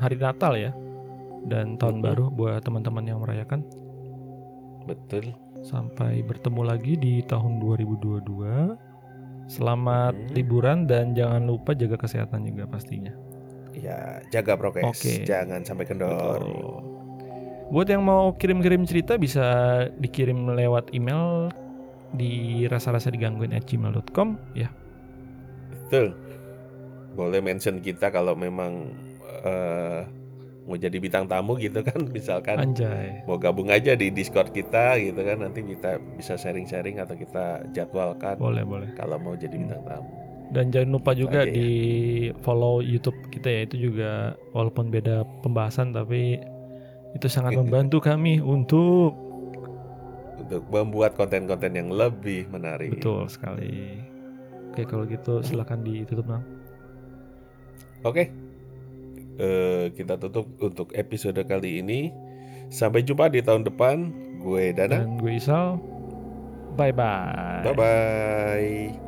hari 0.00 0.16
Natal 0.16 0.56
ya 0.56 0.72
dan 1.46 1.76
tahun 1.76 2.00
Mhm. 2.00 2.02
baru 2.02 2.24
buat 2.32 2.64
teman-teman 2.64 3.04
yang 3.04 3.20
merayakan. 3.20 3.60
Betul. 4.88 5.36
Sampai 5.66 6.22
bertemu 6.22 6.62
lagi 6.62 6.94
di 6.94 7.26
tahun 7.26 7.58
2022. 7.58 8.78
Selamat 9.50 10.14
Mhm. 10.14 10.30
liburan 10.30 10.78
dan 10.86 11.10
jangan 11.10 11.42
lupa 11.42 11.74
jaga 11.74 11.98
kesehatan 11.98 12.46
juga 12.46 12.70
pastinya. 12.70 13.10
Ya, 13.74 14.22
jaga 14.30 14.54
prokes, 14.54 14.86
Oke. 14.86 15.26
jangan 15.26 15.66
sampai 15.66 15.90
kendor. 15.90 16.38
Betul. 16.38 16.46
Buat 17.66 17.90
yang 17.90 18.06
mau 18.06 18.30
kirim-kirim 18.38 18.86
cerita 18.86 19.18
bisa 19.18 19.42
dikirim 19.98 20.54
lewat 20.54 20.94
email 20.94 21.50
di 22.14 22.62
rasa-rasa 22.70 23.10
digangguin 23.10 23.50
at 23.50 23.66
gmail.com 23.66 24.38
ya. 24.54 24.70
Betul. 25.90 26.14
Boleh 27.18 27.42
mention 27.42 27.82
kita 27.82 28.14
kalau 28.14 28.38
memang 28.38 28.94
eh, 29.42 30.02
mau 30.66 30.74
jadi 30.74 30.98
bintang 30.98 31.24
tamu 31.24 31.54
gitu 31.56 31.78
kan, 31.80 31.94
misalkan 32.12 32.58
Anjay. 32.60 33.22
mau 33.22 33.38
gabung 33.38 33.70
aja 33.70 33.94
di 33.94 34.10
Discord 34.10 34.50
kita 34.50 34.98
gitu 34.98 35.16
kan, 35.16 35.38
nanti 35.38 35.62
kita 35.62 35.96
bisa 36.14 36.34
sharing-sharing 36.34 36.98
atau 36.98 37.14
kita 37.14 37.62
jadwalkan 37.70 38.34
Boleh, 38.36 38.62
boleh. 38.62 38.90
kalau 38.92 39.16
mau 39.16 39.32
jadi 39.32 39.54
bintang 39.54 39.82
tamu. 39.82 40.10
Dan 40.46 40.70
jangan 40.70 40.90
lupa 40.92 41.10
juga 41.10 41.42
aja 41.42 41.50
ya. 41.50 41.54
di 41.54 41.70
follow 42.40 42.78
YouTube 42.78 43.18
kita 43.30 43.46
ya 43.46 43.60
itu 43.62 43.90
juga 43.90 44.10
walaupun 44.52 44.90
beda 44.90 45.26
pembahasan 45.42 45.90
tapi 45.90 46.38
itu 47.12 47.26
sangat 47.26 47.54
membantu 47.56 47.98
kami 47.98 48.38
untuk 48.38 49.14
Untuk 50.36 50.62
membuat 50.68 51.16
konten-konten 51.16 51.72
yang 51.72 51.90
lebih 51.90 52.46
menarik. 52.46 52.94
betul 52.94 53.26
sekali. 53.26 53.98
Oke 54.70 54.84
kalau 54.84 55.02
gitu 55.02 55.42
silakan 55.42 55.82
ditutup 55.82 56.28
Nang. 56.28 56.44
Oke. 58.04 58.30
Eh, 59.36 59.92
kita 59.92 60.16
tutup 60.16 60.48
untuk 60.60 60.92
episode 60.96 61.38
kali 61.44 61.84
ini. 61.84 62.08
Sampai 62.72 63.04
jumpa 63.04 63.28
di 63.28 63.44
tahun 63.44 63.68
depan. 63.68 63.96
Gue 64.40 64.72
Danang. 64.72 65.16
Dan 65.16 65.20
gue 65.20 65.32
Isal. 65.36 65.76
Bye 66.76 66.92
bye. 66.92 67.64
Bye 67.64 67.76
bye. 67.76 69.05